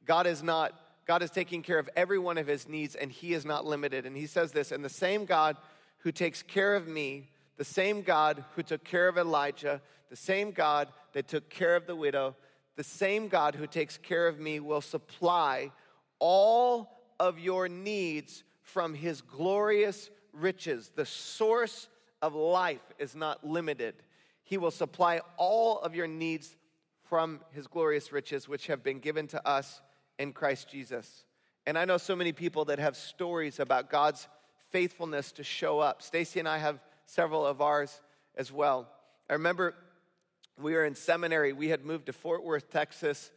[0.05, 3.33] God is not God is taking care of every one of his needs and he
[3.33, 4.05] is not limited.
[4.05, 5.57] And he says this, and the same God
[5.97, 10.51] who takes care of me, the same God who took care of Elijah, the same
[10.51, 12.35] God that took care of the widow,
[12.75, 15.71] the same God who takes care of me will supply
[16.19, 20.91] all of your needs from his glorious riches.
[20.95, 21.87] The source
[22.21, 23.95] of life is not limited.
[24.43, 26.55] He will supply all of your needs
[27.13, 29.83] from his glorious riches, which have been given to us
[30.17, 31.25] in Christ Jesus.
[31.67, 34.27] And I know so many people that have stories about God's
[34.71, 36.01] faithfulness to show up.
[36.01, 38.01] Stacy and I have several of ours
[38.35, 38.89] as well.
[39.29, 39.75] I remember
[40.59, 41.53] we were in seminary.
[41.53, 43.29] We had moved to Fort Worth, Texas,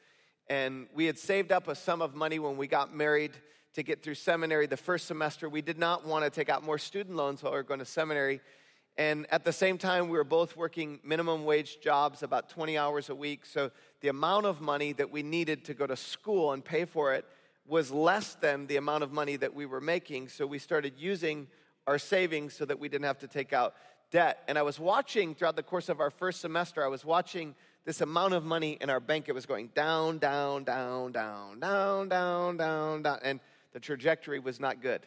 [0.48, 3.32] and we had saved up a sum of money when we got married
[3.74, 5.50] to get through seminary the first semester.
[5.50, 7.84] We did not want to take out more student loans while we were going to
[7.84, 8.40] seminary.
[8.98, 13.10] And at the same time, we were both working minimum wage jobs, about 20 hours
[13.10, 13.44] a week.
[13.44, 17.12] So the amount of money that we needed to go to school and pay for
[17.12, 17.26] it
[17.66, 20.28] was less than the amount of money that we were making.
[20.28, 21.46] So we started using
[21.86, 23.74] our savings so that we didn't have to take out
[24.10, 24.42] debt.
[24.48, 27.54] And I was watching throughout the course of our first semester, I was watching
[27.84, 29.28] this amount of money in our bank.
[29.28, 33.18] It was going down, down, down, down, down, down, down, down.
[33.22, 33.40] And
[33.72, 35.02] the trajectory was not good.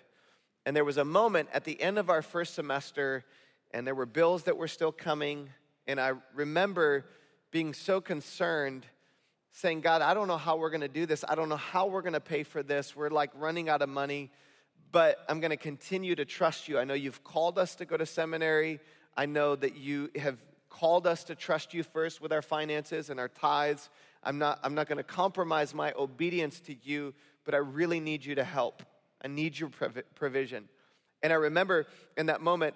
[0.66, 3.26] And there was a moment at the end of our first semester,
[3.72, 5.50] and there were bills that were still coming.
[5.88, 7.06] And I remember
[7.52, 8.86] being so concerned,
[9.52, 11.26] saying, God, I don't know how we're going to do this.
[11.28, 12.96] I don't know how we're going to pay for this.
[12.96, 14.32] We're like running out of money
[14.92, 16.80] but I'm going to continue to trust you.
[16.80, 18.80] I know you've called us to go to seminary.
[19.16, 23.20] I know that you have called us to trust you first with our finances and
[23.20, 23.90] our tithes.
[24.24, 27.14] I'm not, I'm not going to compromise my obedience to you,
[27.46, 28.84] but I really need you to help.
[29.24, 29.70] I need your
[30.16, 30.70] provision.
[31.22, 31.86] And I remember
[32.18, 32.76] in that moment,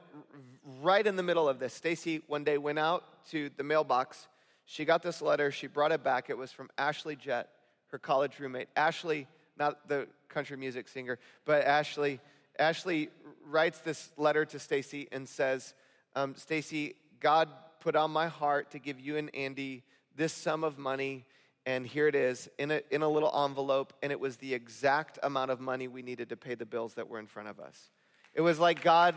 [0.82, 4.28] right in the middle of this, Stacy one day went out to the mailbox.
[4.65, 5.52] She got this letter.
[5.52, 6.30] She brought it back.
[6.30, 7.49] It was from Ashley Jett,
[7.88, 8.69] her college roommate.
[8.76, 12.19] Ashley, not the country music singer, but Ashley,
[12.58, 13.10] Ashley
[13.45, 15.73] writes this letter to Stacy and says,
[16.15, 17.49] um, Stacy, God
[17.80, 19.84] put on my heart to give you and Andy
[20.15, 21.26] this sum of money,
[21.65, 25.19] and here it is in a, in a little envelope, and it was the exact
[25.23, 27.89] amount of money we needed to pay the bills that were in front of us.
[28.34, 29.15] It was like God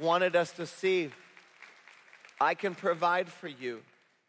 [0.00, 1.10] wanted us to see
[2.40, 3.80] I can provide for you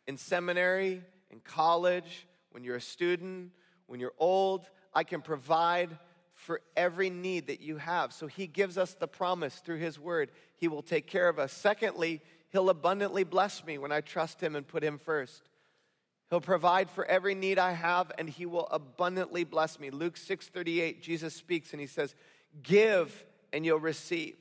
[0.08, 3.52] in seminary, in college, when you're a student,
[3.88, 4.66] when you're old.
[4.94, 5.98] I can provide
[6.34, 8.14] for every need that you have.
[8.14, 10.32] So he gives us the promise through his word.
[10.56, 11.52] He will take care of us.
[11.52, 15.50] Secondly, he'll abundantly bless me when I trust him and put him first.
[16.30, 19.90] He'll provide for every need I have and he will abundantly bless me.
[19.90, 22.16] Luke 6:38 Jesus speaks and he says,
[22.64, 24.38] "Give and you'll receive.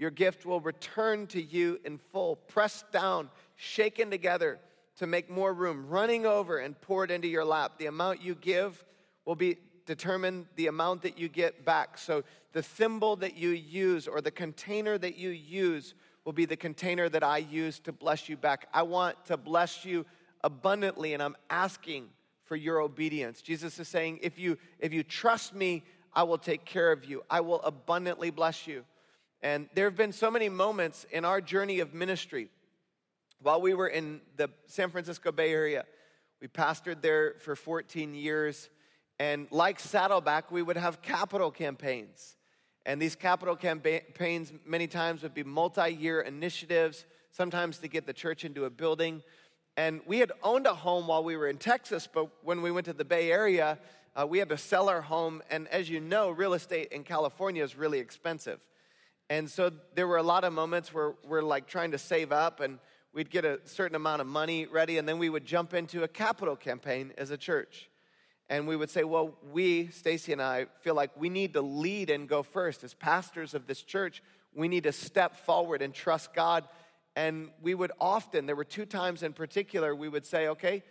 [0.00, 4.58] Your gift will return to you in full, pressed down, shaken together
[4.96, 7.72] to make more room, running over and poured into your lap.
[7.76, 8.82] The amount you give
[9.26, 11.98] will be determine the amount that you get back.
[11.98, 15.92] So the thimble that you use or the container that you use
[16.24, 18.68] will be the container that I use to bless you back.
[18.72, 20.06] I want to bless you
[20.42, 22.08] abundantly, and I'm asking
[22.46, 23.42] for your obedience.
[23.42, 25.82] Jesus is saying, if you if you trust me,
[26.14, 27.22] I will take care of you.
[27.28, 28.82] I will abundantly bless you.
[29.42, 32.48] And there have been so many moments in our journey of ministry.
[33.42, 35.84] While we were in the San Francisco Bay Area,
[36.40, 38.68] we pastored there for 14 years.
[39.18, 42.36] And like Saddleback, we would have capital campaigns.
[42.84, 48.12] And these capital campaigns, many times, would be multi year initiatives, sometimes to get the
[48.12, 49.22] church into a building.
[49.76, 52.86] And we had owned a home while we were in Texas, but when we went
[52.86, 53.78] to the Bay Area,
[54.16, 55.42] uh, we had to sell our home.
[55.50, 58.60] And as you know, real estate in California is really expensive.
[59.30, 62.60] And so there were a lot of moments where we're like trying to save up
[62.60, 62.78] and
[63.14, 66.08] we'd get a certain amount of money ready, and then we would jump into a
[66.08, 67.88] capital campaign as a church
[68.50, 72.10] and we would say, well, we, Stacy and I, feel like we need to lead
[72.10, 72.82] and go first.
[72.82, 76.64] As pastors of this church, we need to step forward and trust God.
[77.14, 80.82] And we would often, there were two times in particular, we would say, okay,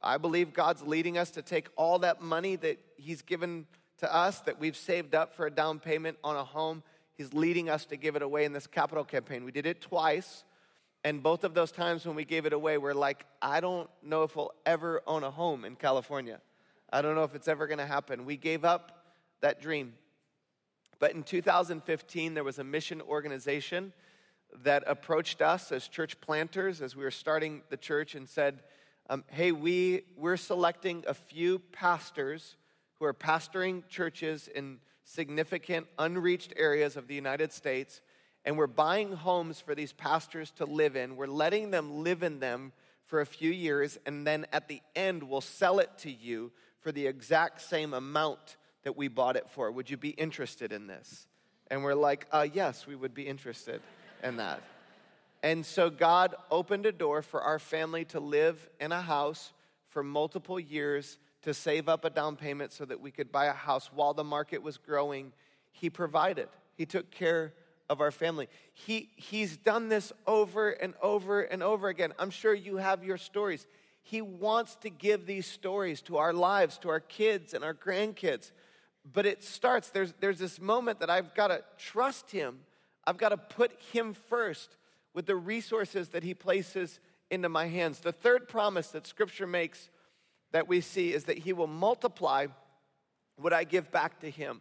[0.00, 3.66] I believe God's leading us to take all that money that He's given
[3.98, 6.84] to us, that we've saved up for a down payment on a home.
[7.18, 9.44] He's leading us to give it away in this capital campaign.
[9.44, 10.44] We did it twice.
[11.02, 14.22] And both of those times when we gave it away, we're like, I don't know
[14.22, 16.40] if we'll ever own a home in California.
[16.92, 18.24] I don't know if it's ever going to happen.
[18.24, 19.04] We gave up
[19.40, 19.94] that dream.
[21.00, 23.92] But in 2015, there was a mission organization
[24.62, 28.62] that approached us as church planters as we were starting the church and said,
[29.10, 32.56] um, Hey, we, we're selecting a few pastors
[32.98, 34.78] who are pastoring churches in
[35.08, 38.02] significant unreached areas of the United States,
[38.44, 41.16] and we're buying homes for these pastors to live in.
[41.16, 42.72] We're letting them live in them
[43.06, 46.92] for a few years, and then at the end, we'll sell it to you for
[46.92, 49.70] the exact same amount that we bought it for.
[49.70, 51.26] Would you be interested in this?
[51.70, 53.80] And we're like, uh, yes, we would be interested
[54.22, 54.60] in that.
[55.42, 59.52] And so God opened a door for our family to live in a house
[59.88, 61.16] for multiple years
[61.48, 64.24] to save up a down payment so that we could buy a house while the
[64.24, 65.32] market was growing.
[65.72, 67.54] He provided, He took care
[67.88, 68.48] of our family.
[68.74, 72.12] He, he's done this over and over and over again.
[72.18, 73.66] I'm sure you have your stories.
[74.02, 78.52] He wants to give these stories to our lives, to our kids and our grandkids.
[79.10, 82.60] But it starts, there's, there's this moment that I've got to trust Him.
[83.06, 84.76] I've got to put Him first
[85.14, 88.00] with the resources that He places into my hands.
[88.00, 89.88] The third promise that Scripture makes
[90.52, 92.46] that we see is that He will multiply
[93.36, 94.60] what I give back to Him.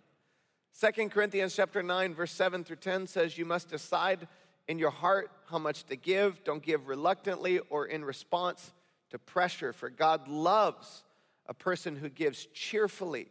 [0.71, 4.27] Second Corinthians chapter 9 verse 7 through 10 says you must decide
[4.67, 6.43] in your heart how much to give.
[6.43, 8.73] Don't give reluctantly or in response
[9.09, 11.03] to pressure for God loves
[11.47, 13.27] a person who gives cheerfully.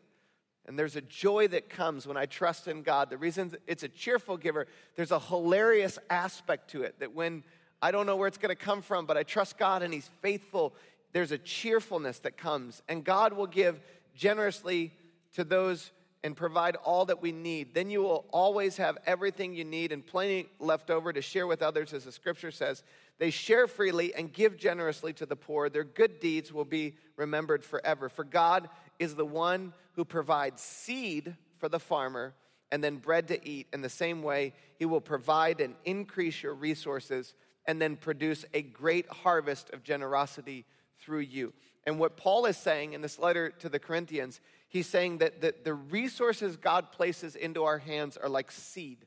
[0.66, 3.10] And there's a joy that comes when I trust in God.
[3.10, 4.66] The reason it's a cheerful giver,
[4.96, 7.44] there's a hilarious aspect to it that when
[7.80, 10.10] I don't know where it's going to come from, but I trust God and He's
[10.20, 10.74] faithful,
[11.16, 12.82] there's a cheerfulness that comes.
[12.90, 13.80] And God will give
[14.14, 14.92] generously
[15.32, 15.90] to those
[16.22, 17.72] and provide all that we need.
[17.72, 21.62] Then you will always have everything you need and plenty left over to share with
[21.62, 22.82] others, as the scripture says.
[23.16, 25.70] They share freely and give generously to the poor.
[25.70, 28.10] Their good deeds will be remembered forever.
[28.10, 32.34] For God is the one who provides seed for the farmer
[32.70, 33.68] and then bread to eat.
[33.72, 37.32] In the same way, He will provide and increase your resources
[37.66, 40.66] and then produce a great harvest of generosity
[41.00, 41.52] through you.
[41.86, 45.64] And what Paul is saying in this letter to the Corinthians, he's saying that, that
[45.64, 49.06] the resources God places into our hands are like seed.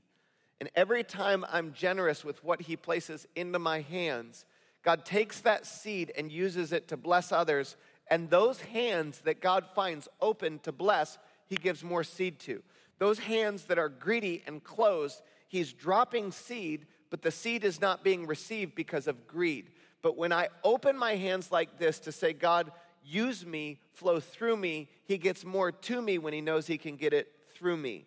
[0.59, 4.45] And every time I'm generous with what he places into my hands,
[4.83, 7.75] God takes that seed and uses it to bless others.
[8.09, 12.63] And those hands that God finds open to bless, he gives more seed to.
[12.97, 18.03] Those hands that are greedy and closed, he's dropping seed, but the seed is not
[18.03, 19.71] being received because of greed.
[20.01, 22.71] But when I open my hands like this to say, God,
[23.03, 26.95] use me, flow through me, he gets more to me when he knows he can
[26.95, 28.05] get it through me.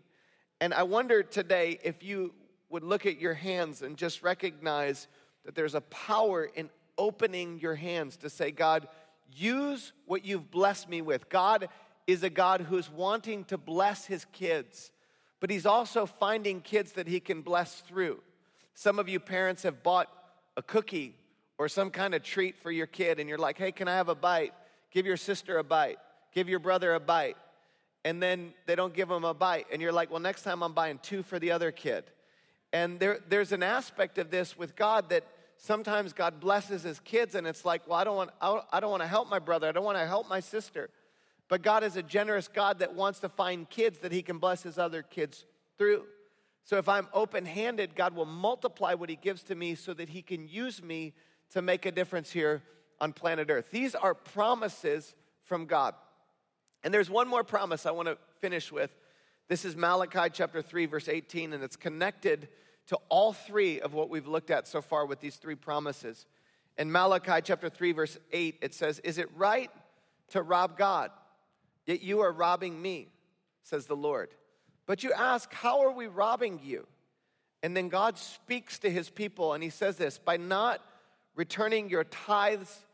[0.60, 2.32] And I wonder today if you
[2.70, 5.08] would look at your hands and just recognize
[5.44, 8.88] that there's a power in opening your hands to say, God,
[9.34, 11.28] use what you've blessed me with.
[11.28, 11.68] God
[12.06, 14.90] is a God who's wanting to bless his kids,
[15.40, 18.20] but he's also finding kids that he can bless through.
[18.74, 20.08] Some of you parents have bought
[20.56, 21.16] a cookie
[21.58, 24.08] or some kind of treat for your kid, and you're like, hey, can I have
[24.08, 24.52] a bite?
[24.90, 25.98] Give your sister a bite,
[26.32, 27.36] give your brother a bite.
[28.04, 30.72] And then they don't give them a bite, and you're like, well, next time I'm
[30.72, 32.04] buying two for the other kid.
[32.72, 35.24] And there, there's an aspect of this with God that
[35.56, 39.02] sometimes God blesses his kids, and it's like, well, I don't want, I don't want
[39.02, 40.90] to help my brother, I don't want to help my sister.
[41.48, 44.62] But God is a generous God that wants to find kids that he can bless
[44.62, 45.44] his other kids
[45.78, 46.04] through.
[46.64, 50.08] So if I'm open handed, God will multiply what he gives to me so that
[50.08, 51.12] he can use me
[51.52, 52.62] to make a difference here
[53.00, 53.70] on planet Earth.
[53.70, 55.94] These are promises from God.
[56.82, 58.90] And there's one more promise I want to finish with.
[59.48, 62.48] This is Malachi chapter 3, verse 18, and it's connected
[62.86, 66.26] to all three of what we've looked at so far with these three promises.
[66.78, 69.70] In Malachi chapter 3, verse 8, it says, Is it right
[70.30, 71.10] to rob God?
[71.86, 73.08] Yet you are robbing me,
[73.62, 74.30] says the Lord.
[74.86, 76.86] But you ask, How are we robbing you?
[77.62, 80.80] And then God speaks to his people, and he says this by not
[81.34, 82.84] returning your tithes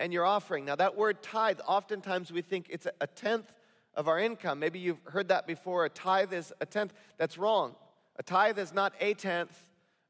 [0.00, 0.64] and your offering.
[0.64, 3.50] Now, that word tithe, oftentimes we think it's a tenth
[3.94, 4.58] of our income.
[4.58, 5.84] Maybe you've heard that before.
[5.84, 6.92] A tithe is a tenth.
[7.18, 7.76] That's wrong.
[8.16, 9.56] A tithe is not a tenth,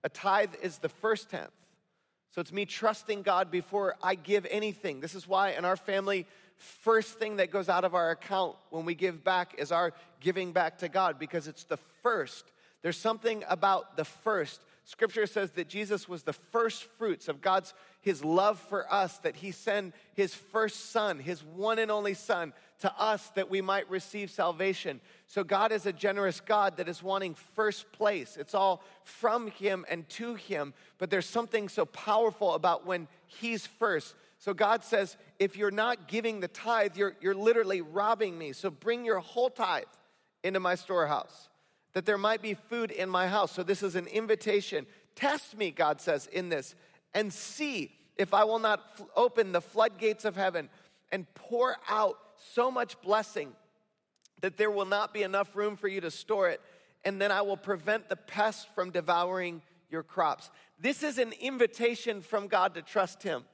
[0.02, 1.52] a tithe is the first tenth.
[2.30, 5.00] So it's me trusting God before I give anything.
[5.00, 8.84] This is why in our family, first thing that goes out of our account when
[8.84, 12.44] we give back is our giving back to God because it's the first.
[12.82, 17.72] There's something about the first Scripture says that Jesus was the first fruits of God's
[18.02, 22.52] his love for us that he sent his first son, his one and only son
[22.80, 25.00] to us that we might receive salvation.
[25.26, 28.36] So God is a generous God that is wanting first place.
[28.36, 33.66] It's all from him and to him, but there's something so powerful about when he's
[33.66, 34.14] first.
[34.38, 38.52] So God says, if you're not giving the tithe, you're, you're literally robbing me.
[38.52, 39.85] So bring your whole tithe
[40.42, 41.48] into my storehouse
[41.94, 43.52] that there might be food in my house.
[43.52, 44.86] So this is an invitation.
[45.16, 46.74] Test me, God says, in this,
[47.14, 50.68] and see if I will not f- open the floodgates of heaven
[51.10, 52.18] and pour out
[52.52, 53.52] so much blessing
[54.40, 56.60] that there will not be enough room for you to store it.
[57.04, 60.50] And then I will prevent the pest from devouring your crops.
[60.78, 63.44] This is an invitation from God to trust Him.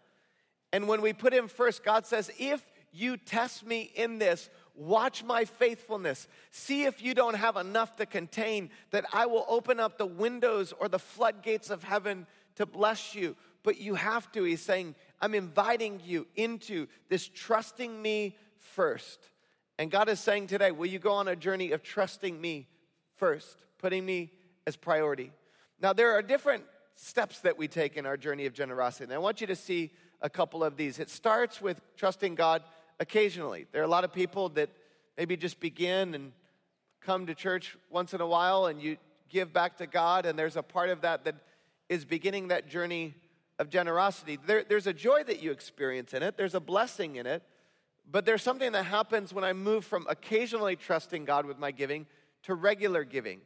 [0.73, 4.49] And when we put Him first, God says, if you test me in this,
[4.81, 6.27] Watch my faithfulness.
[6.51, 10.73] See if you don't have enough to contain, that I will open up the windows
[10.81, 12.27] or the floodgates of heaven
[12.57, 13.37] to bless you.
[13.63, 14.43] But you have to.
[14.43, 19.21] He's saying, I'm inviting you into this trusting me first.
[19.79, 22.67] And God is saying today, will you go on a journey of trusting me
[23.17, 24.33] first, putting me
[24.67, 25.31] as priority?
[25.83, 26.65] Now, there are different
[26.95, 29.05] steps that we take in our journey of generosity.
[29.05, 30.99] And I want you to see a couple of these.
[30.99, 32.63] It starts with trusting God
[33.01, 33.67] occasionally.
[33.73, 34.71] There are a lot of people that
[35.19, 36.33] maybe just begin and
[37.01, 38.99] come to church once in a while and you
[39.29, 41.37] give back to God, and there's a part of that that
[41.89, 43.15] is beginning that journey
[43.59, 44.39] of generosity.
[44.45, 47.43] There, there's a joy that you experience in it, there's a blessing in it,
[48.11, 52.07] but there's something that happens when I move from occasionally trusting God with my giving
[52.43, 53.41] to regular giving.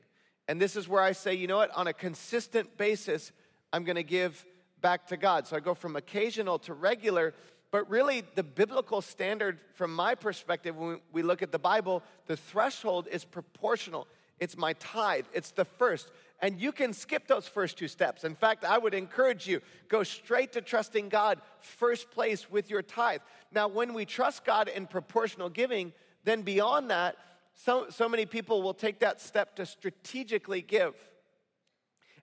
[0.49, 3.33] And this is where I say, you know what, on a consistent basis,
[3.73, 4.45] I'm going to give
[4.81, 5.47] back to God.
[5.47, 7.35] So I go from occasional to regular,
[7.75, 12.37] but really the biblical standard from my perspective when we look at the Bible, the
[12.37, 14.07] threshold is proportional.
[14.39, 16.13] It's my tithe, it's the first.
[16.39, 18.23] And you can skip those first two steps.
[18.23, 22.81] In fact, I would encourage you go straight to trusting God first place with your
[22.81, 23.23] tithe.
[23.51, 27.17] Now, when we trust God in proportional giving, then beyond that,
[27.57, 30.95] so, so many people will take that step to strategically give.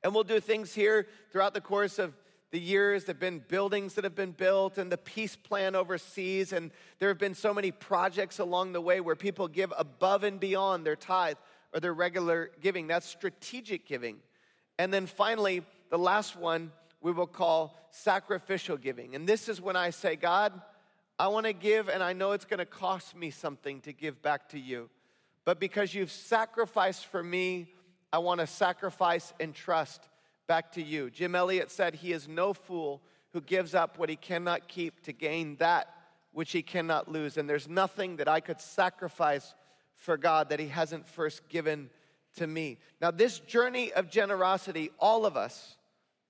[0.01, 2.13] And we'll do things here throughout the course of
[2.51, 3.07] the years.
[3.07, 6.53] Have been buildings that have been built and the peace plan overseas.
[6.53, 10.39] And there have been so many projects along the way where people give above and
[10.39, 11.37] beyond their tithe
[11.73, 12.87] or their regular giving.
[12.87, 14.17] That's strategic giving.
[14.77, 16.71] And then finally, the last one
[17.01, 19.15] we will call sacrificial giving.
[19.15, 20.53] And this is when I say, God,
[21.17, 24.21] I want to give, and I know it's going to cost me something to give
[24.21, 24.89] back to you.
[25.45, 27.73] But because you've sacrificed for me,
[28.13, 30.07] I want to sacrifice and trust
[30.51, 31.09] back to you.
[31.09, 35.13] Jim Elliot said, He is no fool who gives up what he cannot keep to
[35.13, 35.87] gain that
[36.33, 37.37] which he cannot lose.
[37.37, 39.55] And there's nothing that I could sacrifice
[39.95, 41.89] for God that he hasn't first given
[42.35, 42.79] to me.
[42.99, 45.77] Now, this journey of generosity, all of us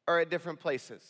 [0.08, 1.02] are at different places.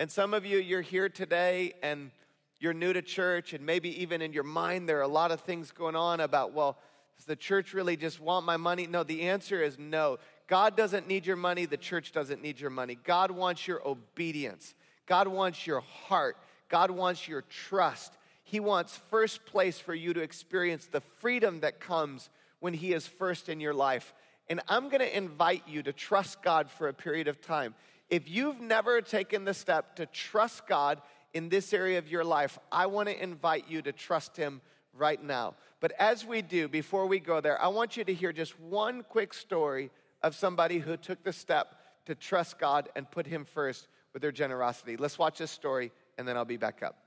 [0.00, 2.10] And some of you, you're here today and
[2.58, 5.42] you're new to church, and maybe even in your mind, there are a lot of
[5.42, 6.76] things going on about, well,
[7.16, 8.88] does the church really just want my money?
[8.88, 10.18] No, the answer is no.
[10.52, 12.98] God doesn't need your money, the church doesn't need your money.
[13.04, 14.74] God wants your obedience,
[15.06, 16.36] God wants your heart,
[16.68, 18.12] God wants your trust.
[18.44, 22.28] He wants first place for you to experience the freedom that comes
[22.60, 24.12] when He is first in your life.
[24.46, 27.74] And I'm gonna invite you to trust God for a period of time.
[28.10, 31.00] If you've never taken the step to trust God
[31.32, 34.60] in this area of your life, I want to invite you to trust Him
[34.92, 35.54] right now.
[35.80, 39.02] But as we do, before we go there, I want you to hear just one
[39.02, 39.90] quick story
[40.22, 41.74] of somebody who took the step
[42.06, 44.96] to trust God and put Him first with their generosity.
[44.96, 46.98] Let's watch this story, and then I'll be back up.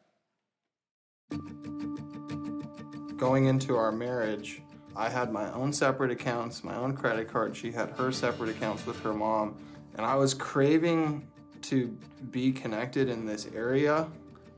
[3.17, 4.61] Going into our marriage,
[4.95, 7.55] I had my own separate accounts, my own credit card.
[7.55, 9.57] She had her separate accounts with her mom.
[9.97, 11.27] And I was craving
[11.63, 11.97] to
[12.31, 14.07] be connected in this area,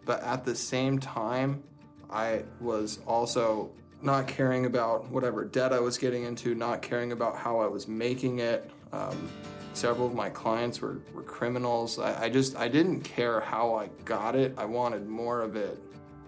[0.05, 1.63] but at the same time,
[2.09, 7.35] I was also not caring about whatever debt I was getting into, not caring about
[7.35, 8.69] how I was making it.
[8.93, 9.29] Um,
[9.73, 11.99] several of my clients were, were criminals.
[11.99, 14.53] I, I just, I didn't care how I got it.
[14.57, 15.79] I wanted more of it.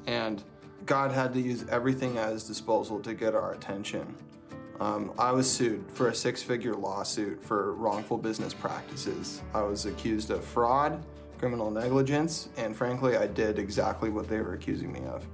[0.08, 0.44] And
[0.86, 4.16] God had to use everything at his disposal to get our attention.
[4.80, 9.42] Um, I was sued for a six figure lawsuit for wrongful business practices.
[9.54, 11.04] I was accused of fraud,
[11.38, 15.28] criminal negligence, and frankly, I did exactly what they were accusing me of.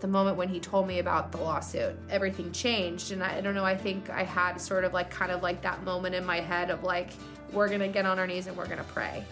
[0.00, 3.12] The moment when he told me about the lawsuit, everything changed.
[3.12, 5.62] And I, I don't know, I think I had sort of like kind of like
[5.62, 7.10] that moment in my head of like,
[7.52, 9.24] we're gonna get on our knees and we're gonna pray.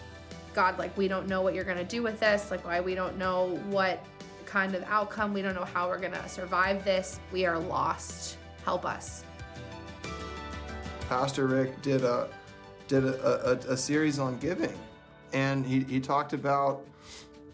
[0.53, 2.51] God, like, we don't know what you're gonna do with this.
[2.51, 4.03] Like, why we don't know what
[4.45, 5.33] kind of outcome.
[5.33, 7.19] We don't know how we're gonna survive this.
[7.31, 9.23] We are lost help us.
[11.07, 12.27] Pastor Rick did a
[12.87, 14.77] did a, a, a series on giving,
[15.33, 16.85] and he, he talked about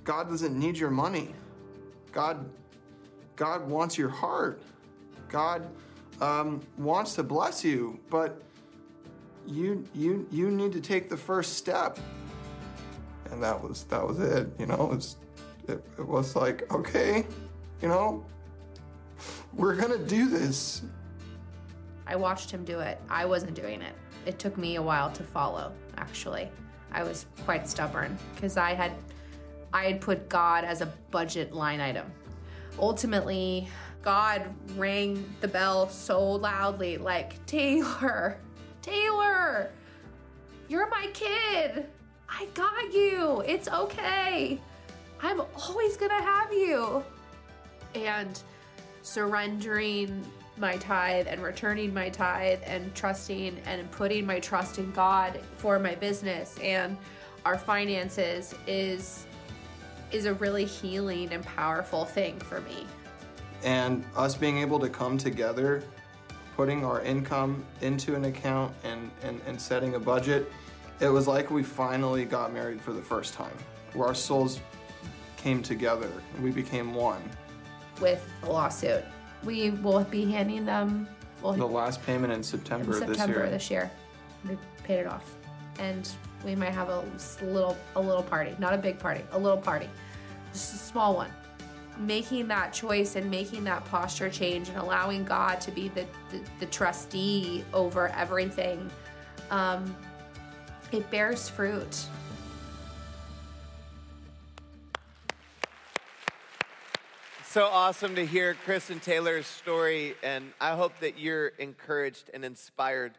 [0.03, 1.34] God doesn't need your money.
[2.11, 2.49] God
[3.36, 4.61] God wants your heart.
[5.29, 5.67] God
[6.21, 8.41] um, wants to bless you, but
[9.45, 11.99] you you you need to take the first step.
[13.31, 14.47] And that was that was it.
[14.59, 15.17] You know, it was,
[15.67, 17.25] it, it was like okay,
[17.81, 18.25] you know,
[19.53, 20.83] we're gonna do this.
[22.07, 22.99] I watched him do it.
[23.09, 23.95] I wasn't doing it.
[24.25, 26.49] It took me a while to follow, actually.
[26.91, 28.93] I was quite stubborn because I had
[29.73, 32.11] I had put God as a budget line item.
[32.80, 33.67] Ultimately,
[34.01, 34.43] God
[34.76, 38.38] rang the bell so loudly like, "Taylor,
[38.82, 39.71] Taylor,
[40.67, 41.88] you're my kid.
[42.28, 43.43] I got you.
[43.47, 44.61] It's okay.
[45.21, 47.03] I'm always going to have you."
[47.95, 48.39] And
[49.01, 50.26] surrendering
[50.57, 55.80] my tithe and returning my tithe and trusting and putting my trust in God for
[55.80, 56.97] my business and
[57.45, 59.28] our finances is
[60.11, 62.85] is a really healing and powerful thing for me.
[63.63, 65.83] And us being able to come together,
[66.55, 70.51] putting our income into an account and, and, and setting a budget,
[70.99, 73.55] it was like we finally got married for the first time,
[73.93, 74.61] where our souls
[75.37, 77.21] came together and we became one.
[78.01, 79.03] With the lawsuit,
[79.43, 81.07] we will be handing them
[81.41, 83.49] well, The last payment in September, in of this September year.
[83.51, 83.91] this year.
[84.49, 85.35] We paid it off,
[85.80, 86.09] and
[86.43, 87.03] we might have a
[87.41, 89.89] little a little party, not a big party, a little party,
[90.53, 91.32] just a small one.
[91.97, 96.41] Making that choice and making that posture change and allowing God to be the the,
[96.59, 98.89] the trustee over everything,
[99.49, 99.95] um,
[100.91, 102.05] it bears fruit.
[107.55, 112.43] So awesome to hear Chris and Taylor's story, and I hope that you're encouraged and
[112.43, 113.13] inspired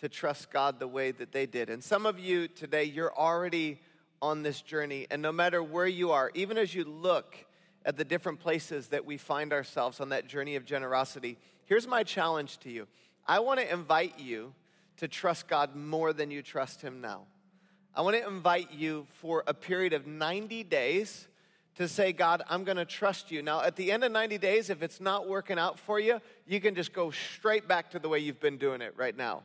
[0.00, 1.68] to trust God the way that they did.
[1.70, 3.78] And some of you today, you're already
[4.22, 7.36] on this journey, and no matter where you are, even as you look
[7.84, 12.02] at the different places that we find ourselves on that journey of generosity, here's my
[12.02, 12.86] challenge to you
[13.26, 14.52] I want to invite you
[14.98, 17.22] to trust God more than you trust Him now.
[17.94, 21.26] I want to invite you for a period of 90 days
[21.76, 23.42] to say, God, I'm going to trust you.
[23.42, 26.60] Now, at the end of 90 days, if it's not working out for you, you
[26.60, 29.42] can just go straight back to the way you've been doing it right now.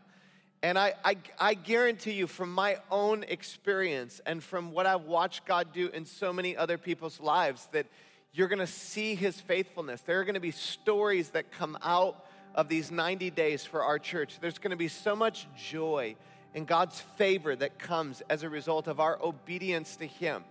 [0.65, 5.45] And I, I, I guarantee you, from my own experience and from what I've watched
[5.45, 7.85] God do in so many other people's lives, that
[8.33, 10.01] you're going to see his faithfulness.
[10.01, 13.99] There are going to be stories that come out of these 90 days for our
[13.99, 14.39] church.
[14.41, 16.15] There's going to be so much joy
[16.55, 20.43] and God's favor that comes as a result of our obedience to him.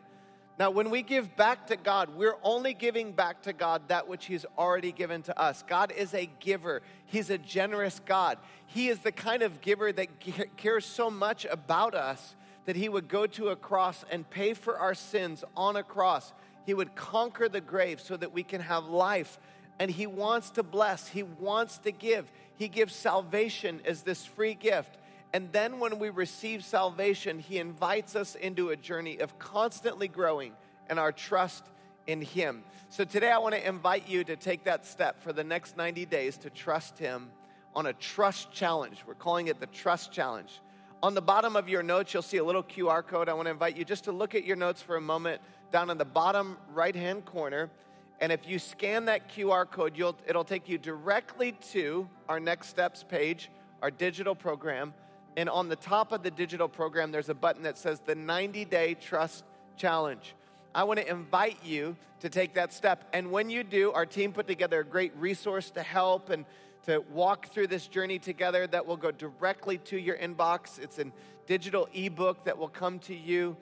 [0.57, 4.27] Now, when we give back to God, we're only giving back to God that which
[4.27, 5.65] He's already given to us.
[5.67, 8.39] God is a giver, He's a generous God.
[8.67, 10.09] He is the kind of giver that
[10.57, 12.37] cares so much about us
[12.67, 16.33] that He would go to a cross and pay for our sins on a cross.
[16.67, 19.39] He would conquer the grave so that we can have life.
[19.81, 22.31] And He wants to bless, He wants to give.
[22.57, 24.99] He gives salvation as this free gift.
[25.35, 30.53] And then when we receive salvation, He invites us into a journey of constantly growing
[30.89, 31.65] in our trust
[32.07, 32.63] in Him.
[32.89, 36.07] So today I want to invite you to take that step for the next 90
[36.07, 37.31] days to trust Him
[37.75, 39.03] on a trust challenge.
[39.05, 40.61] We're calling it the Trust Challenge.
[41.03, 43.29] On the bottom of your notes, you'll see a little QR code.
[43.29, 45.91] I want to invite you just to look at your notes for a moment down
[45.91, 47.71] in the bottom right hand corner.
[48.21, 53.03] And if you scan that QR code, it'll take you directly to our Next Steps
[53.03, 53.51] page,
[53.83, 54.95] our digital program.
[55.37, 58.65] And on the top of the digital program, there's a button that says the 90
[58.67, 59.45] Day Trust
[59.77, 60.35] Challenge.
[60.75, 63.05] I want to invite you to take that step.
[63.13, 66.45] And when you do, our team put together a great resource to help and
[66.87, 70.79] to walk through this journey together that will go directly to your inbox.
[70.79, 71.07] It's a
[71.47, 73.57] digital ebook that will come to you,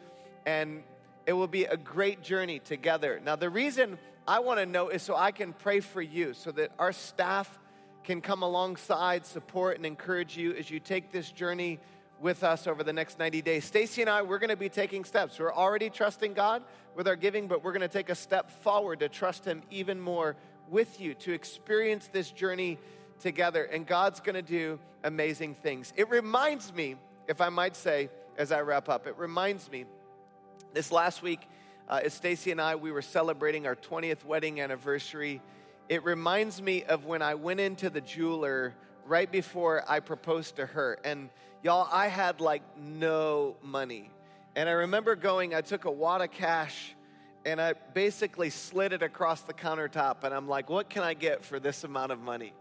[0.44, 0.82] and
[1.26, 3.20] it will be a great journey together.
[3.24, 6.50] Now, the reason I want to know is so I can pray for you, so
[6.52, 7.58] that our staff
[8.05, 11.78] can come alongside, support, and encourage you as you take this journey
[12.20, 13.64] with us over the next 90 days.
[13.64, 15.38] Stacy and I, we're going to be taking steps.
[15.38, 16.62] We're already trusting God
[16.94, 20.00] with our giving, but we're going to take a step forward to trust Him even
[20.00, 20.36] more
[20.68, 22.78] with you, to experience this journey
[23.20, 23.64] together.
[23.64, 25.92] And God's going to do amazing things.
[25.96, 26.96] It reminds me,
[27.28, 29.84] if I might say, as I wrap up, it reminds me
[30.72, 31.40] this last week,
[31.88, 35.40] uh, as Stacy and I, we were celebrating our 20th wedding anniversary.
[35.93, 38.72] It reminds me of when I went into the jeweler
[39.05, 40.99] right before I proposed to her.
[41.05, 41.28] And
[41.62, 44.11] y'all, I had like no money.
[44.57, 46.95] And I remember going, I took a wad of cash
[47.45, 50.24] and I basically slid it across the countertop.
[50.24, 52.55] And I'm like, what can I get for this amount of money?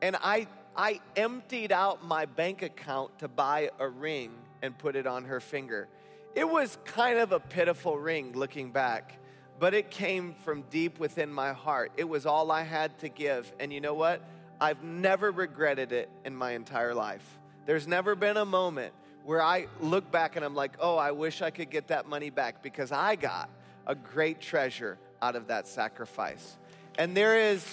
[0.00, 0.46] And I,
[0.76, 4.30] I emptied out my bank account to buy a ring
[4.62, 5.88] and put it on her finger.
[6.36, 9.18] It was kind of a pitiful ring looking back,
[9.60, 11.92] but it came from deep within my heart.
[11.98, 13.52] It was all I had to give.
[13.60, 14.22] And you know what?
[14.58, 17.38] I've never regretted it in my entire life.
[17.66, 21.42] There's never been a moment where I look back and I'm like, oh, I wish
[21.42, 23.50] I could get that money back because I got
[23.86, 26.56] a great treasure out of that sacrifice.
[26.98, 27.64] And there is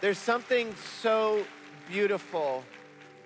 [0.00, 1.44] there's something so
[1.88, 2.62] beautiful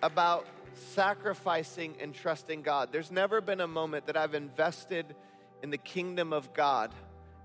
[0.02, 2.88] about sacrificing and trusting God.
[2.92, 5.14] There's never been a moment that I've invested
[5.62, 6.90] in the kingdom of God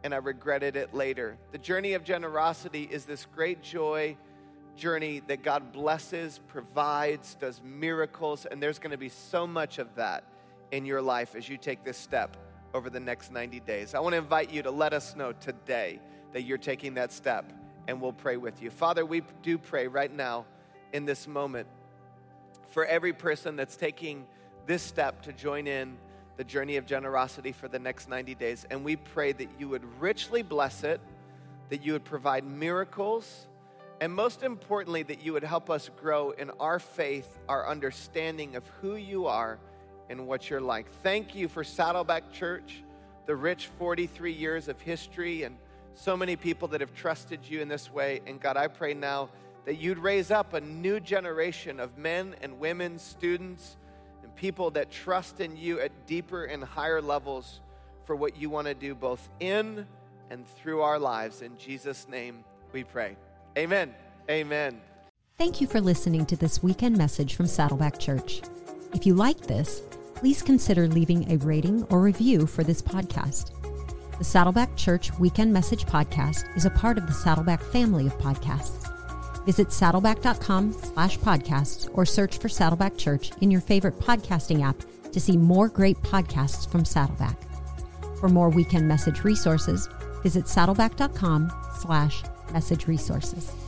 [0.08, 1.38] and I regretted it later.
[1.52, 4.16] The journey of generosity is this great joy
[4.78, 9.94] journey that God blesses, provides, does miracles, and there's going to be so much of
[9.96, 10.24] that
[10.72, 12.38] in your life as you take this step
[12.74, 13.94] over the next 90 days.
[13.94, 16.00] I want to invite you to let us know today
[16.32, 17.52] that you're taking that step,
[17.90, 18.70] and we'll pray with you.
[18.70, 20.46] Father, we do pray right now
[20.94, 21.68] in this moment
[22.70, 24.26] for every person that's taking
[24.68, 25.98] this step to join in
[26.38, 28.66] the journey of generosity for the next 90 days.
[28.70, 31.02] And we pray that you would richly bless it,
[31.70, 33.48] that you would provide miracles,
[34.00, 38.68] and most importantly, that you would help us grow in our faith, our understanding of
[38.82, 39.58] who you are
[40.10, 40.86] and what you're like.
[41.02, 42.84] Thank you for Saddleback Church,
[43.26, 45.58] the rich 43 years of history, and
[45.96, 48.22] so many people that have trusted you in this way.
[48.28, 49.30] And God, I pray now
[49.66, 53.78] that you'd raise up a new generation of men and women, students,
[54.38, 57.60] people that trust in you at deeper and higher levels
[58.06, 59.86] for what you want to do both in
[60.30, 61.42] and through our lives.
[61.42, 63.18] In Jesus' name we pray.
[63.58, 63.94] Amen.
[64.30, 64.80] Amen.
[65.38, 68.42] Thank you for listening to this weekend message from Saddleback Church.
[68.94, 69.82] If you like this,
[70.16, 73.52] please consider leaving a rating or review for this podcast.
[74.18, 78.97] The Saddleback Church Weekend Message Podcast is a part of the Saddleback family of podcasts.
[79.48, 84.76] Visit saddleback.com slash podcasts or search for Saddleback Church in your favorite podcasting app
[85.14, 87.38] to see more great podcasts from Saddleback.
[88.20, 89.88] For more weekend message resources,
[90.22, 93.67] visit saddleback.com slash message resources.